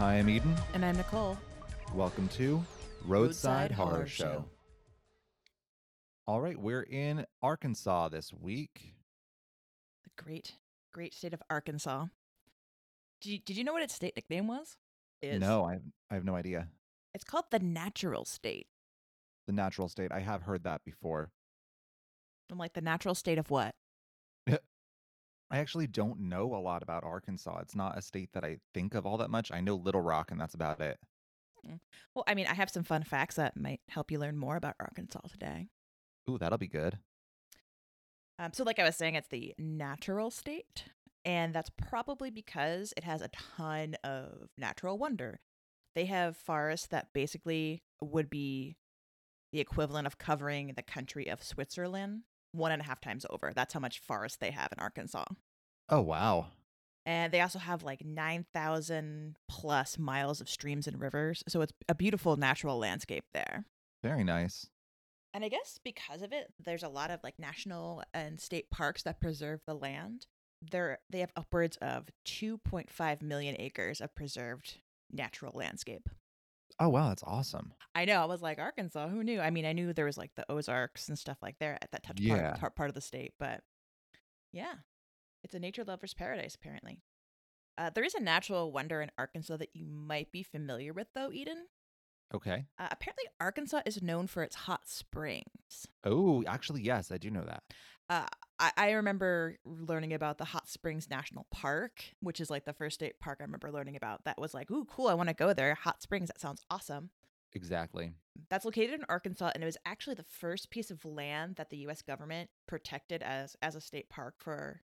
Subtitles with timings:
[0.00, 0.56] Hi, I'm Eden.
[0.72, 1.36] And I'm Nicole.
[1.94, 2.64] Welcome to
[3.04, 4.46] Roadside, Horror, Show.
[6.26, 8.94] All right, we're in Arkansas this week.
[10.04, 10.56] The great,
[10.90, 12.06] great state of Arkansas.
[13.20, 14.78] Did you, did you know what its state nickname was?
[15.20, 16.68] Is No, I have, I have no idea.
[17.12, 18.68] It's called the natural state.
[19.46, 20.10] The natural state.
[20.10, 21.30] I have heard that before.
[22.50, 23.74] I'm like the natural state of what?
[25.50, 27.58] I actually don't know a lot about Arkansas.
[27.62, 29.50] It's not a state that I think of all that much.
[29.50, 30.98] I know Little Rock, and that's about it.
[32.14, 34.76] Well, I mean, I have some fun facts that might help you learn more about
[34.80, 35.68] Arkansas today.
[36.28, 36.98] Ooh, that'll be good.
[38.38, 40.84] Um, so, like I was saying, it's the natural state,
[41.24, 45.40] and that's probably because it has a ton of natural wonder.
[45.94, 48.76] They have forests that basically would be
[49.52, 52.22] the equivalent of covering the country of Switzerland
[52.52, 53.52] one and a half times over.
[53.54, 55.24] That's how much forest they have in Arkansas.
[55.88, 56.48] Oh, wow.
[57.06, 61.42] And they also have like 9,000 plus miles of streams and rivers.
[61.48, 63.64] So it's a beautiful natural landscape there.
[64.02, 64.66] Very nice.
[65.32, 69.02] And I guess because of it, there's a lot of like national and state parks
[69.04, 70.26] that preserve the land.
[70.70, 74.78] They're, they have upwards of 2.5 million acres of preserved
[75.10, 76.08] natural landscape.
[76.78, 77.08] Oh, wow.
[77.08, 77.72] That's awesome.
[77.94, 78.22] I know.
[78.22, 79.40] I was like, Arkansas, who knew?
[79.40, 82.02] I mean, I knew there was like the Ozarks and stuff like there at that
[82.02, 82.50] touch Yeah.
[82.52, 83.62] part, part, part of the state, but
[84.52, 84.74] yeah,
[85.42, 87.02] it's a nature lover's paradise, apparently.
[87.78, 91.30] Uh, there is a natural wonder in Arkansas that you might be familiar with, though,
[91.32, 91.66] Eden.
[92.34, 92.66] Okay.
[92.78, 95.88] Uh, apparently, Arkansas is known for its hot springs.
[96.04, 97.62] Oh, actually, yes, I do know that.
[98.08, 98.26] Uh,
[98.58, 102.94] I, I remember learning about the Hot Springs National Park, which is like the first
[102.94, 104.24] state park I remember learning about.
[104.24, 105.74] That was like, ooh, cool, I want to go there.
[105.74, 107.10] Hot Springs, that sounds awesome.
[107.52, 108.12] Exactly.
[108.48, 111.78] That's located in Arkansas, and it was actually the first piece of land that the
[111.78, 112.02] U.S.
[112.02, 114.82] government protected as as a state park for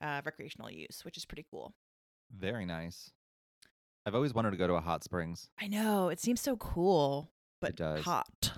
[0.00, 1.74] uh, recreational use, which is pretty cool.
[2.30, 3.10] Very nice.
[4.06, 7.30] I've always wanted to go to a hot springs, I know it seems so cool,
[7.60, 8.04] but It does.
[8.04, 8.52] hot.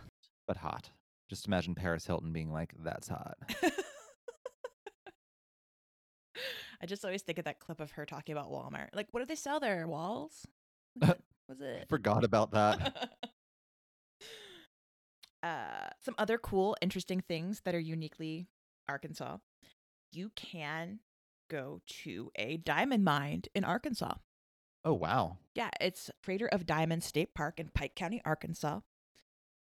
[0.49, 0.91] but hot.
[1.31, 3.37] Just imagine Paris Hilton being like, that's hot.
[6.81, 8.89] I just always think of that clip of her talking about Walmart.
[8.95, 9.87] Like, what do they sell there?
[9.89, 10.47] Walls?
[10.95, 11.19] What
[11.49, 11.87] was it?
[11.89, 13.11] Forgot about that.
[15.43, 18.49] uh, some other cool, interesting things that are uniquely
[18.89, 19.39] Arkansas.
[20.13, 21.01] You can
[21.49, 24.15] go to a diamond mine in Arkansas.
[24.87, 25.39] Oh, wow.
[25.57, 28.81] Yeah, it's Crater of Diamond State Park in Pike County, Arkansas.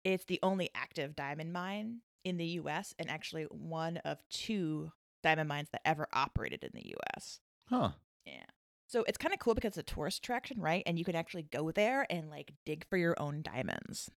[0.04, 4.92] It's the only active diamond mine in the US and actually one of two
[5.24, 7.40] diamond mines that ever operated in the US.
[7.66, 7.90] Huh.
[8.28, 8.46] Yeah.
[8.86, 10.84] So it's kind of cool because it's a tourist attraction, right?
[10.86, 14.12] And you can actually go there and like dig for your own diamonds.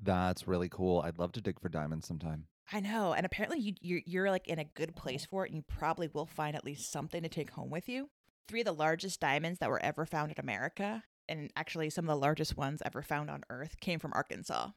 [0.00, 1.00] That's really cool.
[1.00, 2.46] I'd love to dig for diamonds sometime.
[2.72, 5.56] I know, and apparently you you're, you're like in a good place for it, and
[5.56, 8.08] you probably will find at least something to take home with you.
[8.48, 12.14] Three of the largest diamonds that were ever found in America, and actually some of
[12.14, 14.70] the largest ones ever found on Earth, came from Arkansas.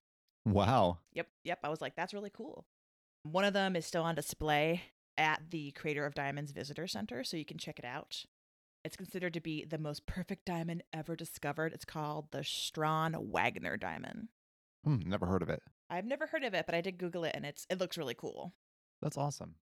[0.45, 1.00] Wow.
[1.13, 1.59] Yep, yep.
[1.63, 2.66] I was like, that's really cool.
[3.23, 4.83] One of them is still on display
[5.17, 8.23] at the Crater of Diamonds Visitor Center, so you can check it out.
[8.85, 11.73] It's considered to be the most perfect diamond ever discovered.
[11.73, 14.29] It's called the Strawn Wagner diamond.
[14.85, 15.61] Hmm, never heard of it.
[15.89, 18.13] I've never heard of it, but I did Google it, and it's it looks really
[18.13, 18.53] cool.
[19.01, 19.56] That's awesome.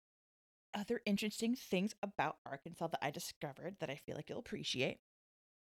[0.75, 4.99] Other interesting things about Arkansas that I discovered that I feel like you'll appreciate.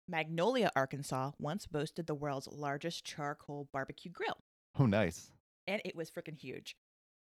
[0.08, 4.38] Magnolia, Arkansas once boasted the world's largest charcoal barbecue grill.
[4.78, 5.30] Oh, nice.
[5.66, 6.76] and it was freaking huge.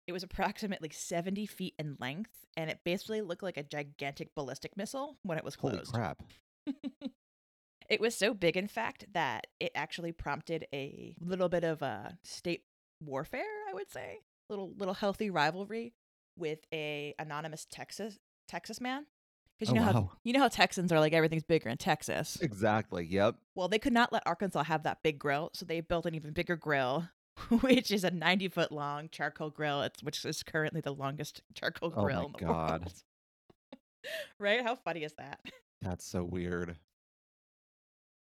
[0.06, 4.76] It was approximately 70 feet in length, and it basically looked like a gigantic ballistic
[4.76, 5.92] missile when it was Holy closed.
[5.92, 6.22] crap.
[7.88, 12.18] it was so big, in fact, that it actually prompted a little bit of a
[12.24, 12.62] state
[13.00, 15.92] warfare, I would say, little little healthy rivalry
[16.36, 19.06] with a anonymous Texas Texas man.
[19.58, 22.36] Because you Oh, know how you know how Texans are like everything's bigger in Texas.
[22.40, 23.04] Exactly.
[23.06, 23.36] Yep.
[23.54, 26.32] Well, they could not let Arkansas have that big grill, so they built an even
[26.32, 27.08] bigger grill,
[27.60, 31.90] which is a 90 foot long charcoal grill, it's, which is currently the longest charcoal
[31.96, 32.80] Oh my grill in the God.
[32.80, 32.92] world.
[34.38, 34.62] right?
[34.62, 35.40] How funny is that?
[35.80, 36.76] That's so weird.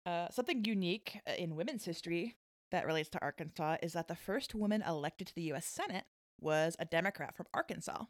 [0.06, 2.36] Uh, something unique uh, in women's history
[2.72, 5.66] that relates to Arkansas is that the first woman elected to the U.S.
[5.68, 6.06] Senate
[6.42, 8.06] was a Democrat from Arkansas.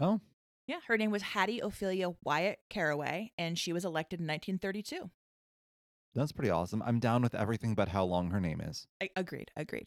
[0.00, 0.20] Oh,
[0.66, 5.10] Yeah, her name was Hattie Ophelia Wyatt Caraway, and she was elected in 1932.
[6.14, 6.82] that's pretty awesome.
[6.82, 8.86] I'm down with everything but how long her name is.
[9.02, 9.86] I, agreed, agreed.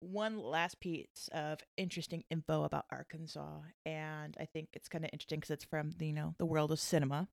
[0.00, 5.40] One last piece of interesting info about Arkansas, and I think it's kind of interesting
[5.40, 7.28] because it's from the, you know the world of cinema.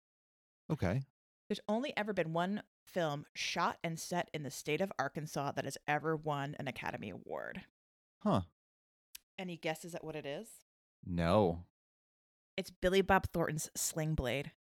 [0.73, 1.03] Okay.
[1.49, 5.65] There's only ever been one film shot and set in the state of Arkansas that
[5.67, 7.61] has ever won an Academy Award.
[8.23, 8.41] Huh.
[9.39, 10.49] Any guesses at what it is?
[11.05, 11.65] No.
[12.57, 14.53] It's Billy Bob Thornton's Sling Blade.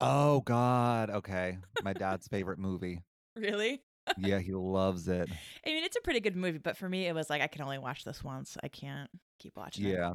[0.00, 1.10] Oh God.
[1.10, 1.58] Okay.
[1.82, 3.02] My dad's favorite movie.
[3.34, 3.80] Really?
[4.18, 5.26] yeah, he loves it.
[5.66, 7.62] I mean, it's a pretty good movie, but for me, it was like I can
[7.62, 8.58] only watch this once.
[8.62, 9.08] I can't
[9.38, 9.94] keep watching it.
[9.94, 10.12] Yeah.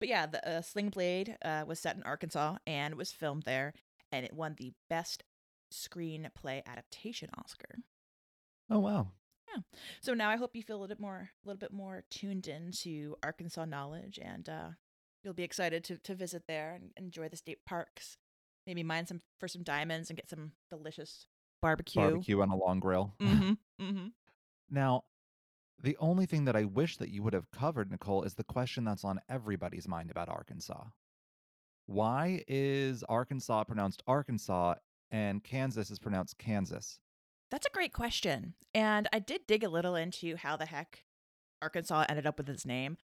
[0.00, 3.72] But yeah, the uh, Sling Blade uh, was set in Arkansas and was filmed there,
[4.12, 5.24] and it won the Best
[5.72, 7.78] Screenplay Adaptation Oscar.
[8.68, 9.08] Oh wow.
[10.00, 12.48] So now I hope you feel a little bit more, a little bit more tuned
[12.48, 14.68] in to Arkansas knowledge, and uh,
[15.22, 18.18] you'll be excited to to visit there and enjoy the state parks.
[18.66, 21.26] Maybe mine some for some diamonds and get some delicious
[21.60, 22.00] barbecue.
[22.00, 23.14] Barbecue on a long grill.
[23.20, 23.52] Mm-hmm.
[23.80, 24.06] Mm-hmm.
[24.70, 25.02] Now,
[25.82, 28.84] the only thing that I wish that you would have covered, Nicole, is the question
[28.84, 30.84] that's on everybody's mind about Arkansas.
[31.86, 34.76] Why is Arkansas pronounced Arkansas
[35.10, 37.00] and Kansas is pronounced Kansas?
[37.54, 41.04] That's a great question, and I did dig a little into how the heck
[41.62, 42.96] Arkansas ended up with its name.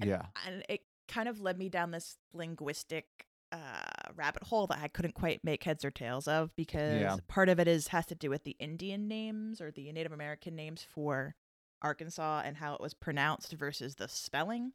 [0.00, 0.26] And, Yeah.
[0.46, 5.14] and it kind of led me down this linguistic uh, rabbit hole that I couldn't
[5.14, 8.44] quite make heads or tails of because part of it is has to do with
[8.44, 11.34] the Indian names or the Native American names for
[11.82, 14.72] Arkansas and how it was pronounced versus the spelling.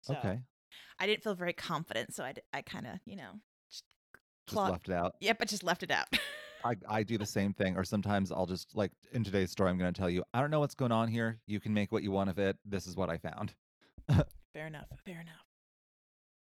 [0.00, 0.40] So okay.
[0.98, 3.40] I didn't feel very confident, so I, d- I kind of you know
[3.70, 3.84] just
[4.48, 5.16] Just left it out.
[5.20, 6.06] Yep, I just left it out.
[6.64, 9.78] I, I do the same thing, or sometimes I'll just like in today's story, I'm
[9.78, 11.38] going to tell you, I don't know what's going on here.
[11.46, 12.56] You can make what you want of it.
[12.64, 13.54] This is what I found.
[14.52, 14.86] fair enough.
[15.04, 15.46] Fair enough.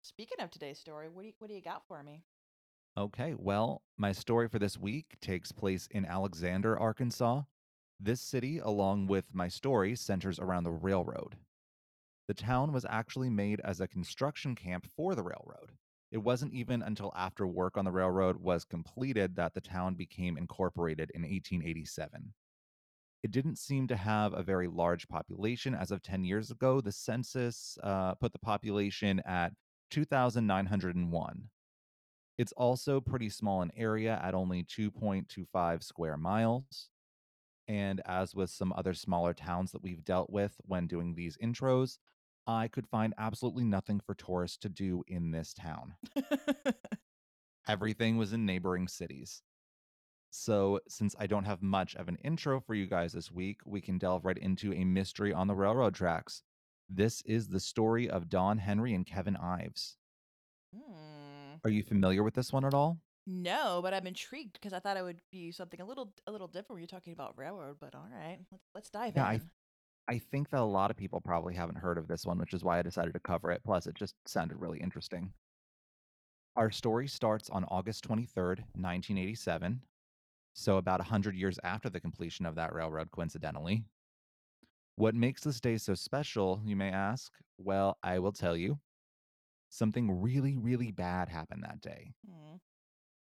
[0.01, 2.23] Speaking of today's story, what do you, what do you got for me?
[2.97, 7.43] Okay, well, my story for this week takes place in Alexander, Arkansas.
[7.99, 11.35] This city, along with my story, centers around the railroad.
[12.27, 15.73] The town was actually made as a construction camp for the railroad.
[16.11, 20.37] It wasn't even until after work on the railroad was completed that the town became
[20.37, 22.33] incorporated in 1887.
[23.23, 26.79] It didn't seem to have a very large population as of 10 years ago.
[26.79, 29.53] The census uh, put the population at
[29.91, 31.49] 2,901.
[32.37, 36.89] It's also pretty small in area at only 2.25 square miles.
[37.67, 41.97] And as with some other smaller towns that we've dealt with when doing these intros,
[42.47, 45.95] I could find absolutely nothing for tourists to do in this town.
[47.67, 49.41] Everything was in neighboring cities.
[50.29, 53.81] So, since I don't have much of an intro for you guys this week, we
[53.81, 56.43] can delve right into a mystery on the railroad tracks.
[56.89, 59.97] This is the story of Don Henry and Kevin Ives.
[60.73, 61.55] Hmm.
[61.63, 62.99] Are you familiar with this one at all?
[63.25, 66.47] No, but I'm intrigued because I thought it would be something a little a little
[66.47, 67.77] different when you're talking about railroad.
[67.79, 69.35] But all right, let's let's dive Yeah, in.
[69.35, 69.41] I
[70.17, 72.79] think that a lot of people probably haven't heard of this one, which is why
[72.79, 73.61] I decided to cover it.
[73.65, 75.33] Plus, it just sounded really interesting.
[76.55, 79.81] Our story starts on August 23rd, 1987.
[80.53, 83.83] So, about 100 years after the completion of that railroad, coincidentally.
[84.95, 87.31] What makes this day so special, you may ask?
[87.59, 88.79] Well, I will tell you.
[89.69, 92.13] Something really, really bad happened that day.
[92.25, 92.55] Hmm.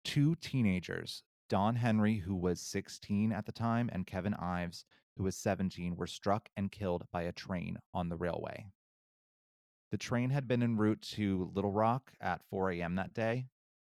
[0.04, 4.84] Two teenagers, Don Henry, who was 16 at the time, and Kevin Ives,
[5.16, 8.66] who was 17, were struck and killed by a train on the railway.
[9.90, 12.96] The train had been en route to Little Rock at 4 a.m.
[12.96, 13.46] that day.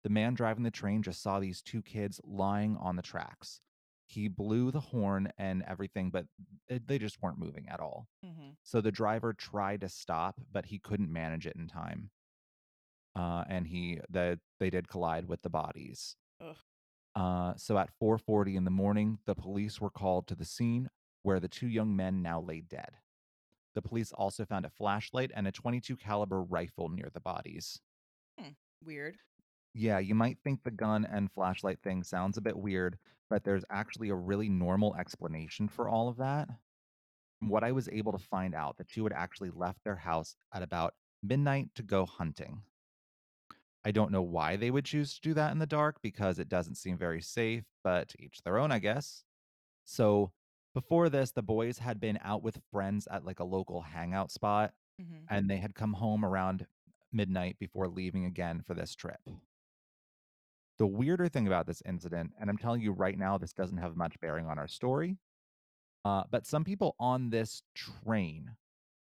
[0.03, 3.61] The man driving the train just saw these two kids lying on the tracks.
[4.05, 6.25] He blew the horn and everything, but
[6.69, 8.07] they just weren't moving at all.
[8.25, 8.51] Mm-hmm.
[8.63, 12.09] So the driver tried to stop, but he couldn't manage it in time.
[13.17, 16.15] Uh, and he the they did collide with the bodies.
[17.15, 20.87] Uh, so at 4:40 in the morning, the police were called to the scene
[21.27, 22.91] where the two young men now lay dead.
[23.75, 27.81] The police also found a flashlight and a 22 caliber rifle near the bodies.
[28.39, 29.17] Hmm, Weird.
[29.73, 32.97] Yeah, you might think the gun and flashlight thing sounds a bit weird,
[33.29, 36.47] but there's actually a really normal explanation for all of that.
[37.39, 40.37] From what I was able to find out, the two had actually left their house
[40.53, 42.61] at about midnight to go hunting.
[43.83, 46.47] I don't know why they would choose to do that in the dark because it
[46.47, 49.25] doesn't seem very safe, but each their own, I guess.
[49.83, 50.31] So,
[50.77, 54.73] before this, the boys had been out with friends at like a local hangout spot
[54.99, 55.25] Mm-hmm.
[55.29, 56.65] and they had come home around
[57.13, 59.19] midnight before leaving again for this trip.
[60.79, 63.95] The weirder thing about this incident, and I'm telling you right now, this doesn't have
[63.95, 65.17] much bearing on our story,
[66.03, 68.55] uh, but some people on this train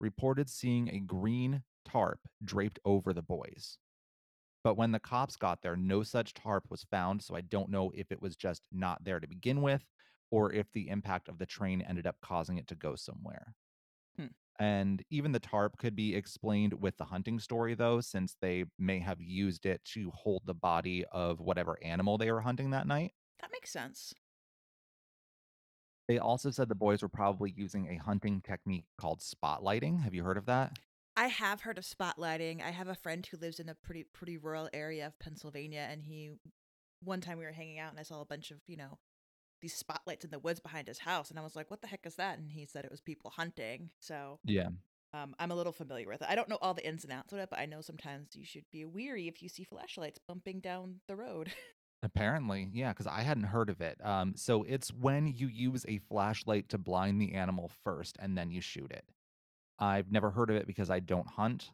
[0.01, 3.77] reported seeing a green tarp draped over the boys.
[4.65, 7.23] But when the cops got there, no such tarp was found.
[7.23, 9.85] So I don't know if it was just not there to begin with
[10.33, 13.55] or if the impact of the train ended up causing it to go somewhere.
[14.19, 14.27] Hmm.
[14.59, 18.99] And even the tarp could be explained with the hunting story, though, since they may
[18.99, 23.13] have used it to hold the body of whatever animal they were hunting that night.
[23.43, 24.15] That makes sense.
[26.09, 30.03] They also said the boys were probably using a hunting technique called spotlighting.
[30.03, 30.79] Have you heard of that?
[31.15, 32.63] I have heard of spotlighting.
[32.63, 36.03] I have a friend who lives in a pretty pretty rural area of Pennsylvania, and
[36.03, 36.33] he
[37.03, 38.99] one time we were hanging out and I saw a bunch of you know
[39.63, 42.07] these spotlights in the woods behind his house, and I was like, "What the heck
[42.07, 43.91] is that?" And he said it was people hunting.
[44.01, 44.71] So Yeah.
[45.15, 46.29] um, I'm a little familiar with it.
[46.31, 48.45] I don't know all the ins and outs of it, but I know sometimes you
[48.45, 51.53] should be weary if you see flashlights bumping down the road.
[52.03, 54.05] Apparently, yeah, because I hadn't heard of it.
[54.05, 58.51] Um, so it's when you use a flashlight to blind the animal first and then
[58.51, 59.05] you shoot it.
[59.79, 61.71] I've never heard of it because I don't hunt.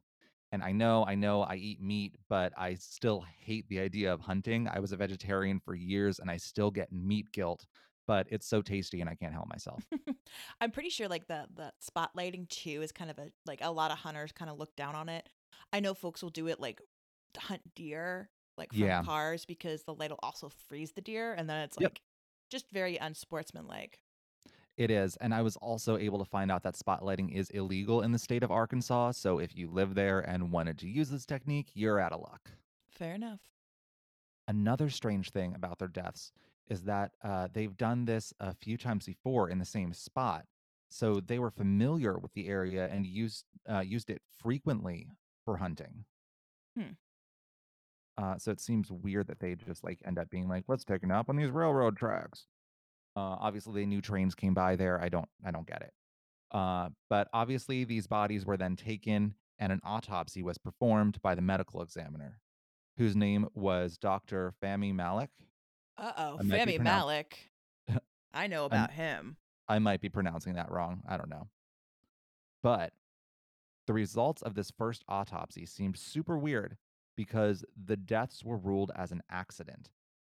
[0.53, 4.21] And I know, I know I eat meat, but I still hate the idea of
[4.21, 4.67] hunting.
[4.69, 7.67] I was a vegetarian for years and I still get meat guilt,
[8.07, 9.85] but it's so tasty and I can't help myself.
[10.61, 13.91] I'm pretty sure like the the spotlighting too is kind of a like a lot
[13.91, 15.29] of hunters kind of look down on it.
[15.73, 16.81] I know folks will do it like
[17.37, 19.05] hunt deer like from Yeah.
[19.05, 21.93] cars because the light will also freeze the deer and then it's Yep.
[21.93, 22.03] like
[22.51, 24.01] just very unsportsmanlike.
[24.79, 25.17] It is.
[25.17, 28.45] And I was also able to find out that spotlighting is illegal in the state
[28.45, 29.11] of Arkansas.
[29.11, 32.53] So if you live there and wanted to use this technique, you're out of luck.
[32.89, 33.41] Fair enough.
[34.47, 36.33] Another strange thing about their deaths
[36.69, 40.45] is that uh, they've done this a few times before in the same spot.
[40.91, 45.09] So they were familiar with the area and used uh, used it frequently
[45.45, 46.05] for hunting.
[46.79, 46.93] Hmm.
[48.17, 51.03] Uh, so it seems weird that they just like end up being like, let's take
[51.03, 52.47] a nap on these railroad tracks.
[53.19, 55.01] Uh, obviously, they knew trains came by there.
[55.01, 55.93] I don't, I don't get it.
[56.53, 61.43] Uh, but obviously, these bodies were then taken, and an autopsy was performed by the
[61.43, 62.39] medical examiner,
[62.97, 64.55] whose name was Dr.
[64.63, 65.31] Fami Malik.
[65.99, 67.51] Uh oh, Fami might be Femi pronounce- Malik.
[68.35, 69.37] I know about him.
[69.69, 71.03] I might be pronouncing that wrong.
[71.09, 71.49] I don't know.
[72.63, 72.93] But
[73.89, 76.77] the results of this first autopsy seemed super weird
[77.17, 79.91] because the deaths were ruled as an accident.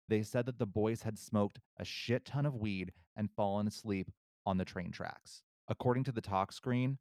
[0.10, 4.10] They said that the boys had smoked a shit ton of weed and fallen asleep
[4.46, 5.42] on the train tracks.
[5.68, 6.98] According to the tox screen,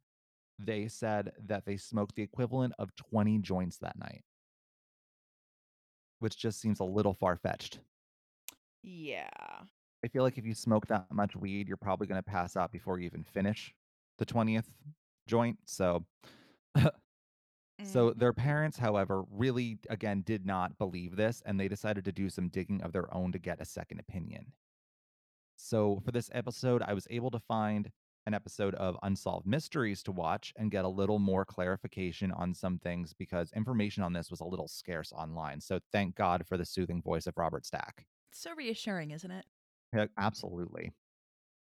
[0.59, 4.23] they said that they smoked the equivalent of 20 joints that night,
[6.19, 7.79] which just seems a little far fetched.
[8.83, 9.29] Yeah.
[10.03, 12.71] I feel like if you smoke that much weed, you're probably going to pass out
[12.71, 13.73] before you even finish
[14.17, 14.65] the 20th
[15.27, 15.57] joint.
[15.65, 16.05] So,
[17.83, 18.41] so their mm-hmm.
[18.41, 22.81] parents, however, really again did not believe this and they decided to do some digging
[22.81, 24.51] of their own to get a second opinion.
[25.57, 27.91] So, for this episode, I was able to find
[28.25, 32.77] an episode of Unsolved Mysteries to watch and get a little more clarification on some
[32.77, 35.59] things because information on this was a little scarce online.
[35.61, 38.05] So, thank God for the soothing voice of Robert Stack.
[38.31, 39.45] so reassuring, isn't it?
[39.93, 40.91] Yeah, absolutely.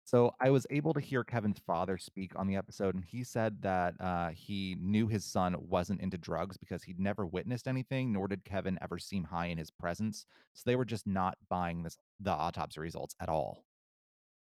[0.06, 3.60] So I was able to hear Kevin's father speak on the episode, and he said
[3.62, 8.28] that uh, he knew his son wasn't into drugs because he'd never witnessed anything, nor
[8.28, 10.24] did Kevin ever seem high in his presence.
[10.54, 13.64] So they were just not buying this the autopsy results at all.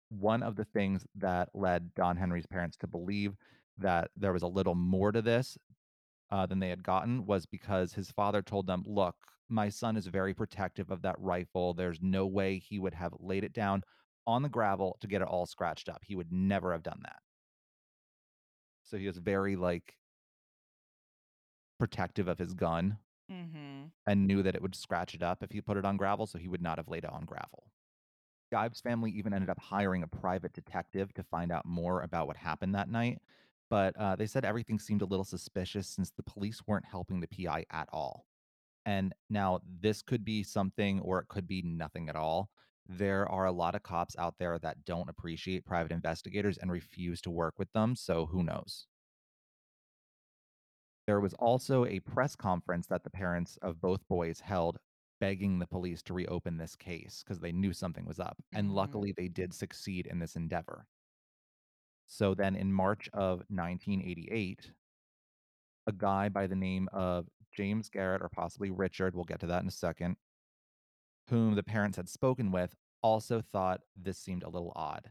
[0.08, 3.36] One of the things that led Don Henry's parents to believe
[3.78, 5.58] that there was a little more to this
[6.30, 9.16] uh, than they had gotten was because his father told them, Look,
[9.50, 11.74] my son is very protective of that rifle.
[11.74, 13.84] There's no way he would have laid it down
[14.28, 16.02] on the gravel to get it all scratched up.
[16.06, 17.20] He would never have done that.
[18.84, 19.96] So he was very like
[21.80, 22.98] protective of his gun
[23.32, 23.86] Mm-hmm.
[24.08, 26.38] and knew that it would scratch it up if he put it on gravel, so
[26.38, 27.72] he would not have laid it on gravel.
[28.54, 32.36] Ives' family even ended up hiring a private detective to find out more about what
[32.36, 33.20] happened that night,
[33.70, 37.28] but uh, they said everything seemed a little suspicious since the police weren't helping the
[37.28, 38.26] PI at all.
[38.86, 42.50] And now this could be something or it could be nothing at all.
[42.88, 47.22] There are a lot of cops out there that don't appreciate private investigators and refuse
[47.22, 48.88] to work with them, so who knows?
[51.08, 54.80] There was also a press conference that the parents of both boys held
[55.20, 58.42] begging the police to reopen this case because they knew something was up.
[58.54, 58.74] And Mhm.
[58.74, 60.88] luckily, they did succeed in this endeavor.
[62.08, 64.74] So then in March of 1988,
[65.88, 69.62] a guy by the name of James Garrett, or possibly Richard, we'll get to that
[69.62, 70.18] in a second,
[71.32, 75.10] whom the parents had spoken with, also thought this seemed a little odd.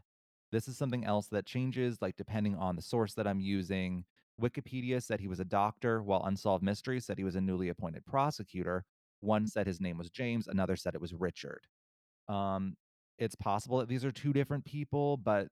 [0.51, 4.05] This is something else that changes, like depending on the source that I'm using.
[4.39, 8.05] Wikipedia said he was a doctor, while Unsolved Mysteries said he was a newly appointed
[8.05, 8.85] prosecutor.
[9.21, 11.61] One said his name was James, another said it was Richard.
[12.29, 12.75] Um,
[13.17, 15.47] it's possible that these are two different people, but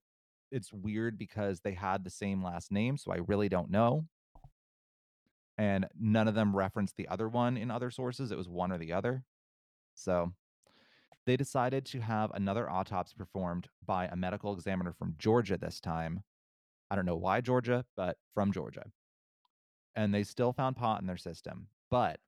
[0.51, 4.05] it's weird because they had the same last name, so I really don't know.
[5.57, 8.31] And none of them referenced the other one in other sources.
[8.31, 9.23] It was one or the other.
[9.95, 10.31] So
[11.25, 16.23] they decided to have another autopsy performed by a medical examiner from Georgia this time.
[16.89, 18.91] I don't know why Georgia, but from Georgia.
[19.95, 22.19] And they still found pot in their system, but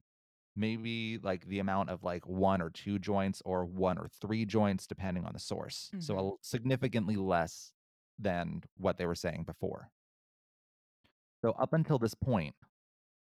[0.55, 4.85] maybe like the amount of like one or two joints or one or three joints,
[4.85, 5.89] depending on the source.
[5.99, 6.33] So Mhm.
[6.33, 7.73] a, significantly less
[8.19, 9.91] than what they were saying before.
[11.43, 12.55] So up until this point,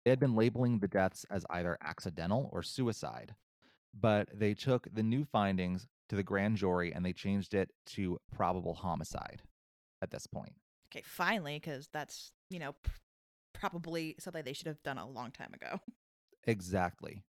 [0.04, 3.35] they had been labeling the deaths as either accidental or suicide,
[3.98, 8.18] but they took the new findings to the grand jury and they changed it to
[8.32, 9.42] probable homicide
[10.02, 10.52] at this point.
[10.92, 12.90] Okay, finally, because that's, you know, p-
[13.52, 15.80] probably something they should have done a long time ago.
[16.48, 17.24] Exactly.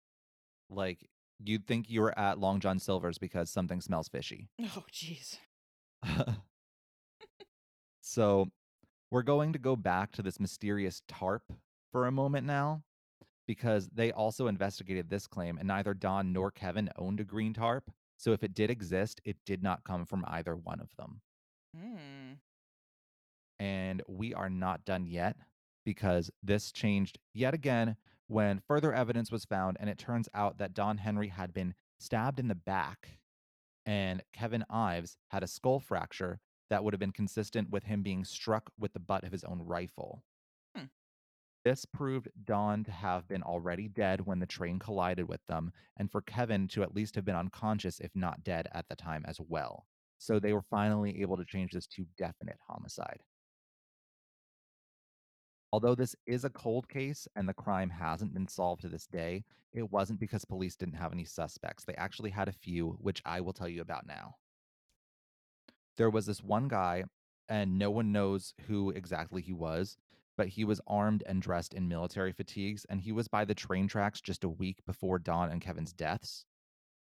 [0.70, 1.08] Like
[1.42, 4.50] you'd think you were at Long John Silver's because something smells fishy.
[4.62, 5.38] Oh, jeez.
[8.02, 8.50] so
[9.10, 11.44] we're going to go back to this mysterious tarp
[11.94, 12.84] for a moment now
[13.48, 17.92] because they also investigated this claim and neither Don nor Kevin owned a green tarp.
[18.18, 21.22] So if it did exist, it did not come from either one of them.
[21.78, 22.38] Mm.
[23.60, 25.36] And we are not done yet
[25.86, 27.96] because this changed yet again
[28.28, 32.40] when further evidence was found and it turns out that Don Henry had been stabbed
[32.40, 33.20] in the back
[33.86, 38.26] and Kevin Ives had a skull fracture that would have been consistent with him being
[38.26, 40.24] struck with the butt of his own rifle.
[41.66, 46.12] This proved Don to have been already dead when the train collided with them, and
[46.12, 49.42] for Kevin to at least have been unconscious, if not dead, at the time as
[49.42, 49.88] well.
[50.20, 53.22] So they were finally able to change this to definite homicide.
[55.74, 59.44] Although this is a cold case and the crime hasn't been solved to this day,
[59.74, 61.84] it wasn't because police didn't have any suspects.
[61.84, 64.36] They actually had a few, which I will tell you about now.
[65.98, 67.06] There was this one guy,
[67.50, 69.98] and no one knows who exactly he was,
[70.38, 73.88] but he was armed and dressed in military fatigues, and he was by the train
[73.88, 76.46] tracks just a week before Don and Kevin's deaths.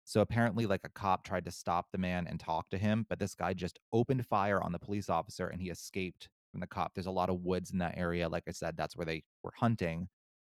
[0.05, 3.19] So apparently, like a cop tried to stop the man and talk to him, but
[3.19, 6.93] this guy just opened fire on the police officer and he escaped from the cop.
[6.95, 8.27] There's a lot of woods in that area.
[8.27, 10.09] Like I said, that's where they were hunting.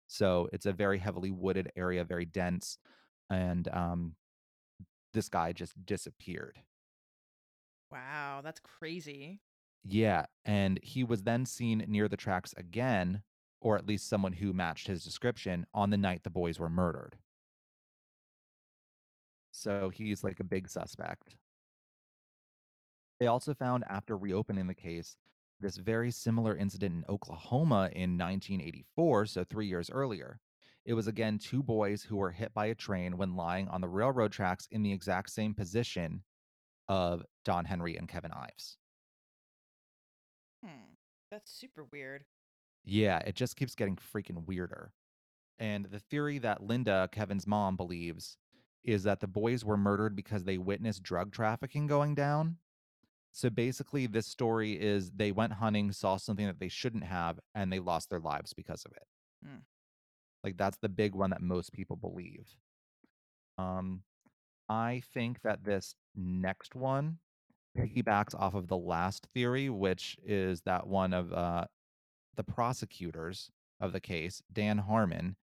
[0.08, 2.78] So it's a very heavily wooded area, very dense.
[3.30, 4.14] And um,
[5.14, 6.58] this guy just disappeared.
[7.90, 9.40] Wow, that's crazy.
[9.88, 10.26] Yeah.
[10.44, 13.22] And he was then seen near the tracks again,
[13.60, 17.16] or at least someone who matched his description on the night the boys were murdered.
[19.52, 21.36] So he's like a big suspect.
[23.20, 25.16] They also found after reopening the case
[25.60, 30.38] this very similar incident in Oklahoma in 1984, so three years earlier.
[30.84, 33.88] It was again two boys who were hit by a train when lying on the
[33.88, 36.22] railroad tracks in the exact same position
[36.88, 38.76] of Don Henry and Kevin Ives.
[41.30, 42.24] That's super weird.
[42.84, 44.92] Yeah, it just keeps getting freaking weirder.
[45.58, 48.36] And the theory that Linda, Kevin's mom, believes
[48.84, 52.58] is that the boys were murdered because they witnessed drug trafficking going down.
[53.32, 57.72] So basically, this story is they went hunting, saw something that they shouldn't have, and
[57.72, 59.06] they lost their lives because of it.
[59.44, 59.58] Hmm.
[60.44, 62.46] Like that's the big one that most people believe.
[63.58, 64.02] Um,
[64.68, 67.18] I think that this next one
[67.76, 71.64] piggybacks off of the last theory, which is that one of uh,
[72.36, 75.36] the prosecutors of the case, Dan Harmon.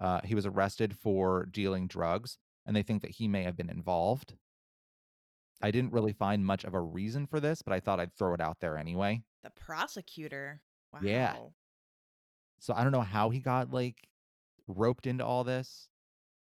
[0.00, 3.70] Uh, he was arrested for dealing drugs, and they think that he may have been
[3.70, 4.34] involved.
[5.60, 8.32] I didn't really find much of a reason for this, but I thought I'd throw
[8.34, 9.22] it out there anyway.
[9.42, 10.60] The prosecutor.
[10.92, 11.00] Wow.
[11.02, 11.36] Yeah.
[12.60, 14.08] So I don't know how he got like
[14.68, 15.88] roped into all this,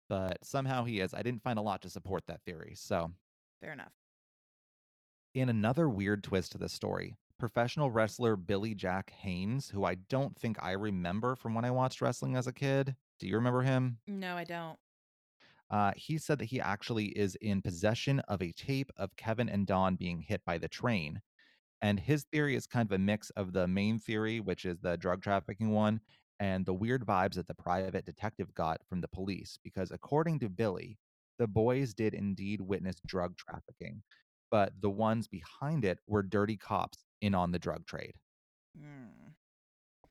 [0.08, 1.14] but somehow he is.
[1.14, 2.74] I didn't find a lot to support that theory.
[2.74, 3.12] So,
[3.60, 3.92] Fair enough.
[5.34, 10.36] In another weird twist to the story, professional wrestler Billy Jack Haynes, who I don't
[10.36, 12.94] think I remember from when I watched wrestling as a kid.
[13.18, 13.98] Do you remember him?
[14.06, 14.78] No, I don't.
[15.70, 19.66] Uh, he said that he actually is in possession of a tape of Kevin and
[19.66, 21.20] Don being hit by the train.
[21.80, 24.96] And his theory is kind of a mix of the main theory, which is the
[24.96, 26.00] drug trafficking one,
[26.40, 29.58] and the weird vibes that the private detective got from the police.
[29.62, 30.98] Because according to Billy,
[31.38, 34.02] the boys did indeed witness drug trafficking,
[34.50, 38.14] but the ones behind it were dirty cops in on the drug trade,
[38.74, 39.34] Hmm.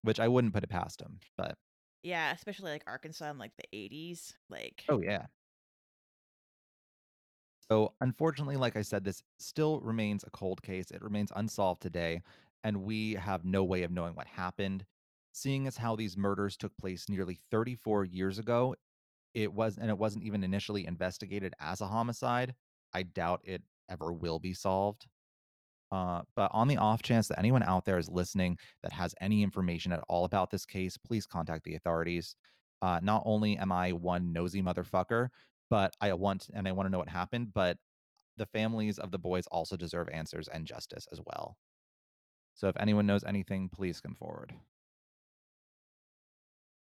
[0.01, 1.19] which I wouldn't put it past them.
[1.37, 1.57] But
[2.03, 4.35] Yeah, especially like Arkansas in like the 80s.
[4.49, 5.27] Like, oh, yeah.
[7.71, 10.91] So, unfortunately, like I said, this still remains a cold case.
[10.91, 12.21] It remains unsolved today,
[12.63, 14.85] and we have no way of knowing what happened.
[15.33, 18.75] Seeing as how these murders took place nearly 34 years ago,
[19.33, 22.55] it was and it wasn't even initially investigated as a homicide.
[22.93, 25.07] I doubt it ever will be solved.
[25.91, 29.41] Uh, but on the off chance that anyone out there is listening that has any
[29.41, 32.35] information at all about this case, please contact the authorities.
[32.81, 35.29] Uh, not only am I one nosy motherfucker,
[35.69, 37.77] but I want and I want to know what happened, but
[38.37, 41.57] the families of the boys also deserve answers and justice as well.
[42.53, 44.53] So if anyone knows anything, please come forward.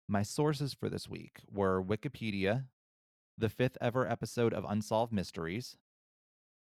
[0.07, 2.65] My sources for this week were Wikipedia,
[3.37, 5.77] the fifth ever episode of Unsolved Mysteries,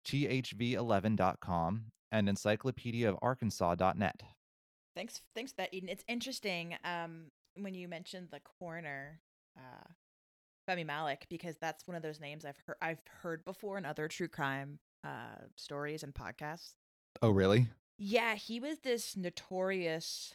[0.06, 4.24] THV11.com, and Encyclopedia of Arkansas.net.
[4.96, 5.90] thanks, thanks for that, Eden.
[5.90, 9.20] It's interesting um, when you mentioned the coroner.
[9.58, 9.92] Uh,
[10.68, 14.08] Femi Malik because that's one of those names I've heard I've heard before in other
[14.08, 16.74] true crime uh stories and podcasts.
[17.22, 17.68] Oh, really?
[17.98, 20.34] Yeah, he was this notorious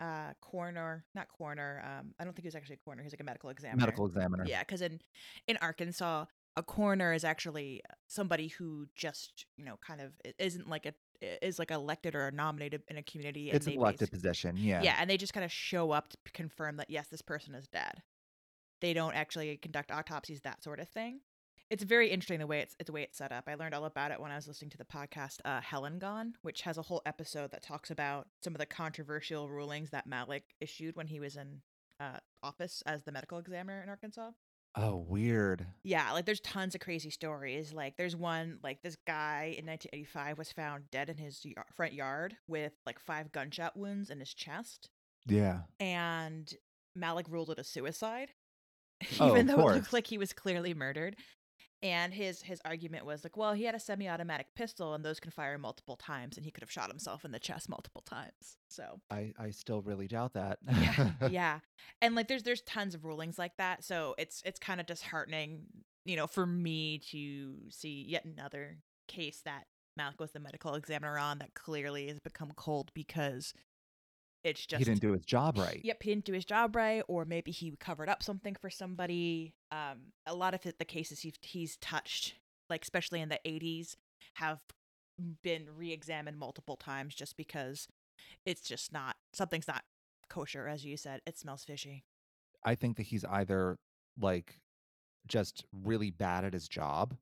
[0.00, 1.82] uh coroner, not coroner.
[1.84, 3.02] Um, I don't think he was actually a coroner.
[3.02, 3.80] He's like a medical examiner.
[3.80, 4.44] Medical examiner.
[4.46, 5.00] Yeah, because in
[5.48, 6.26] in Arkansas,
[6.60, 10.92] a coroner is actually somebody who just you know kind of isn't like a
[11.42, 13.50] is like elected or nominated in a community.
[13.50, 14.56] It's an elected position.
[14.56, 14.82] Yeah.
[14.82, 17.66] yeah, and they just kind of show up to confirm that yes, this person is
[17.66, 18.02] dead.
[18.80, 21.20] They don't actually conduct autopsies, that sort of thing.
[21.68, 23.44] It's very interesting the way it's, it's the way it's set up.
[23.46, 26.00] I learned all about it when I was listening to the podcast uh, Hell and
[26.00, 30.06] Gone, which has a whole episode that talks about some of the controversial rulings that
[30.06, 31.60] Malik issued when he was in
[32.00, 34.30] uh, office as the medical examiner in Arkansas.
[34.76, 35.66] Oh, weird.
[35.82, 37.72] Yeah, like there's tons of crazy stories.
[37.72, 41.92] Like there's one like this guy in 1985 was found dead in his y- front
[41.92, 44.88] yard with like five gunshot wounds in his chest
[45.26, 45.62] Yeah.
[45.80, 46.52] and
[46.94, 48.32] Malik ruled it a suicide,
[49.20, 49.74] Oh, even though it course.
[49.76, 51.16] looked like he was clearly murdered.
[51.82, 55.30] And his his argument was like, well, he had a semi-automatic pistol, and those can
[55.30, 58.58] fire multiple times, and he could have shot himself in the chest multiple times.
[58.68, 60.58] So I, I still really doubt that.
[60.68, 61.58] yeah, yeah,
[62.02, 63.82] and like there's there's tons of rulings like that.
[63.82, 65.62] So it's it's kind of disheartening,
[66.04, 69.64] you know, for me to see yet another case that
[69.96, 73.54] Malik was the medical examiner on that clearly has become cold because
[74.44, 75.80] it's just he didn't do his job right.
[75.82, 79.54] Yep, he didn't do his job right, or maybe he covered up something for somebody.
[79.70, 82.34] Um, a lot of it, the cases he's he's touched,
[82.68, 83.96] like especially in the '80s,
[84.34, 84.60] have
[85.42, 87.86] been re-examined multiple times just because
[88.46, 89.84] it's just not something's not
[90.28, 91.20] kosher, as you said.
[91.26, 92.04] It smells fishy.
[92.64, 93.78] I think that he's either
[94.18, 94.60] like
[95.26, 97.16] just really bad at his job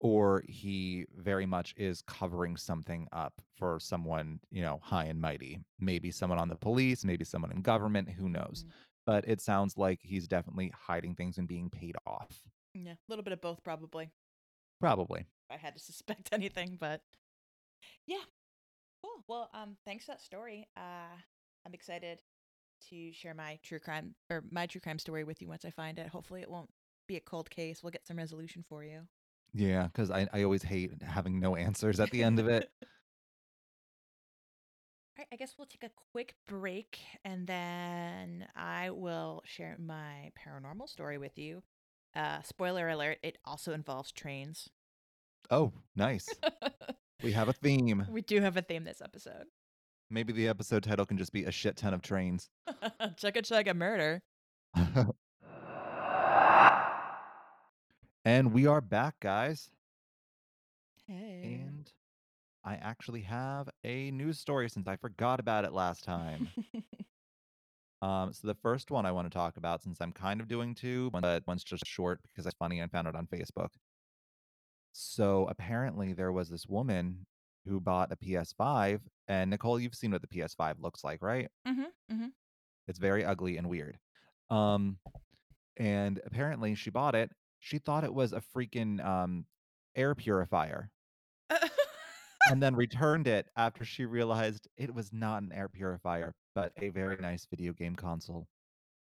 [0.00, 5.58] or he very much is covering something up for someone, you know, high and mighty.
[5.80, 8.64] Maybe someone on the police, maybe someone in government, who knows.
[8.64, 8.72] Mhm.
[9.06, 12.42] But it sounds like he's definitely hiding things and being paid off.
[12.74, 14.10] Yeah, a little bit of both, probably.
[14.80, 15.26] Probably.
[15.50, 17.02] I had to suspect anything, but
[18.06, 18.22] yeah,
[19.02, 19.24] cool.
[19.26, 20.68] Well, um, thanks for that story.
[20.76, 21.16] Uh,
[21.66, 22.22] I'm excited
[22.90, 25.98] to share my true crime or my true crime story with you once I find
[25.98, 26.06] it.
[26.06, 26.70] Hopefully, it won't
[27.08, 27.82] be a cold case.
[27.82, 29.08] We'll get some resolution for you.
[29.54, 32.70] Yeah, because I, I always hate having no answers at the end of it.
[35.18, 40.30] All right, I guess we'll take a quick break and then I will share my
[40.38, 41.62] paranormal story with you.
[42.14, 44.68] Uh, spoiler alert, it also involves trains.
[45.50, 46.28] Oh, nice.
[47.20, 48.06] We have a theme.
[48.08, 49.46] we do have a theme this episode.
[50.08, 52.48] Maybe the episode title can just be a shit ton of trains.
[53.18, 54.22] Chugga chugga murder.
[58.28, 59.70] And we are back, guys.
[61.06, 61.62] Hey.
[61.64, 61.90] And
[62.62, 66.50] I actually have a news story since I forgot about it last time.
[68.02, 70.74] um, so the first one I want to talk about, since I'm kind of doing
[70.74, 72.82] two, but one's just short because it's funny.
[72.82, 73.70] I found it on Facebook.
[74.92, 77.24] So apparently there was this woman
[77.66, 81.48] who bought a PS5, and Nicole, you've seen what the PS5 looks like, right?
[81.66, 82.26] mm-hmm, mm-hmm.
[82.88, 83.96] It's very ugly and weird.
[84.50, 84.98] Um,
[85.78, 87.30] and apparently she bought it.
[87.58, 89.46] She thought it was a freaking um
[89.96, 90.90] air purifier
[92.50, 96.88] and then returned it after she realized it was not an air purifier, but a
[96.90, 98.46] very nice video game console.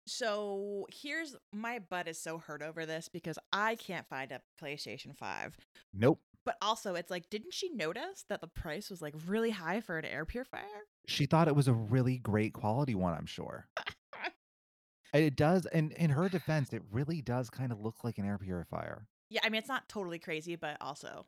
[0.07, 5.15] so here's my butt is so hurt over this because I can't find a PlayStation
[5.15, 5.57] 5.
[5.93, 6.21] Nope.
[6.45, 9.97] But also, it's like, didn't she notice that the price was like really high for
[9.97, 10.63] an air purifier?
[11.05, 13.67] She thought it was a really great quality one, I'm sure.
[15.13, 18.37] It does, and in her defense, it really does kind of look like an air
[18.37, 19.07] purifier.
[19.29, 21.25] Yeah, I mean, it's not totally crazy, but also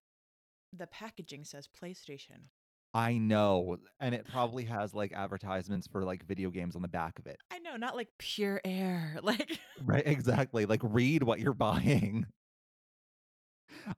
[0.74, 2.50] the packaging says PlayStation.
[2.94, 3.78] I know.
[4.00, 7.38] And it probably has like advertisements for like video games on the back of it.
[7.52, 9.18] I know, not like pure air.
[9.24, 10.66] Like, Right, exactly.
[10.66, 12.26] Like read what you're buying.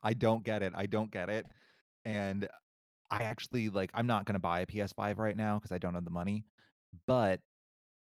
[0.04, 0.74] I don't get it.
[0.76, 1.46] I don't get it.
[2.04, 2.48] And
[3.10, 5.94] I actually like I'm not going to buy a PS5 right now because I don't
[5.94, 6.46] have the money,
[7.08, 7.39] but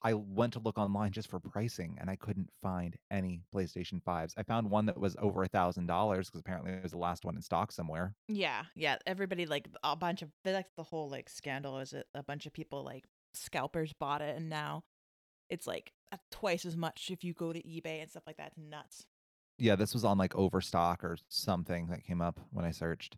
[0.04, 4.32] I went to look online just for pricing and I couldn't find any PlayStation 5s.
[4.36, 7.24] I found one that was over a thousand dollars because apparently it was the last
[7.24, 8.14] one in stock somewhere.
[8.28, 8.96] yeah, yeah.
[9.06, 12.52] Everybody, like, a bunch of, that's the whole, like, scandal is it a bunch of
[12.52, 14.82] people, like, scalpers bought it, and now
[15.48, 15.92] it's, like,
[16.30, 18.48] twice as much if you go to eBay and stuff like that.
[18.48, 19.06] It's nuts.
[19.58, 23.16] Yeah, this was on like Overstock or something that came up when I searched.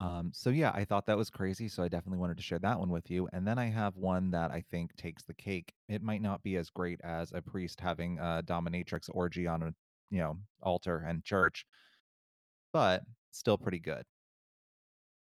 [0.00, 2.78] Um, so yeah, I thought that was crazy, so I definitely wanted to share that
[2.78, 3.28] one with you.
[3.32, 5.74] And then I have one that I think takes the cake.
[5.88, 9.74] It might not be as great as a priest having a dominatrix orgy on a
[10.10, 11.66] you know altar and church,
[12.72, 14.04] but still pretty good.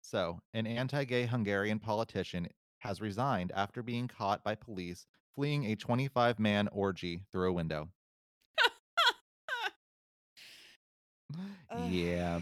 [0.02, 2.48] So, an anti-gay Hungarian politician
[2.80, 7.90] has resigned after being caught by police fleeing a 25-man orgy through a window.
[11.90, 12.42] yeah.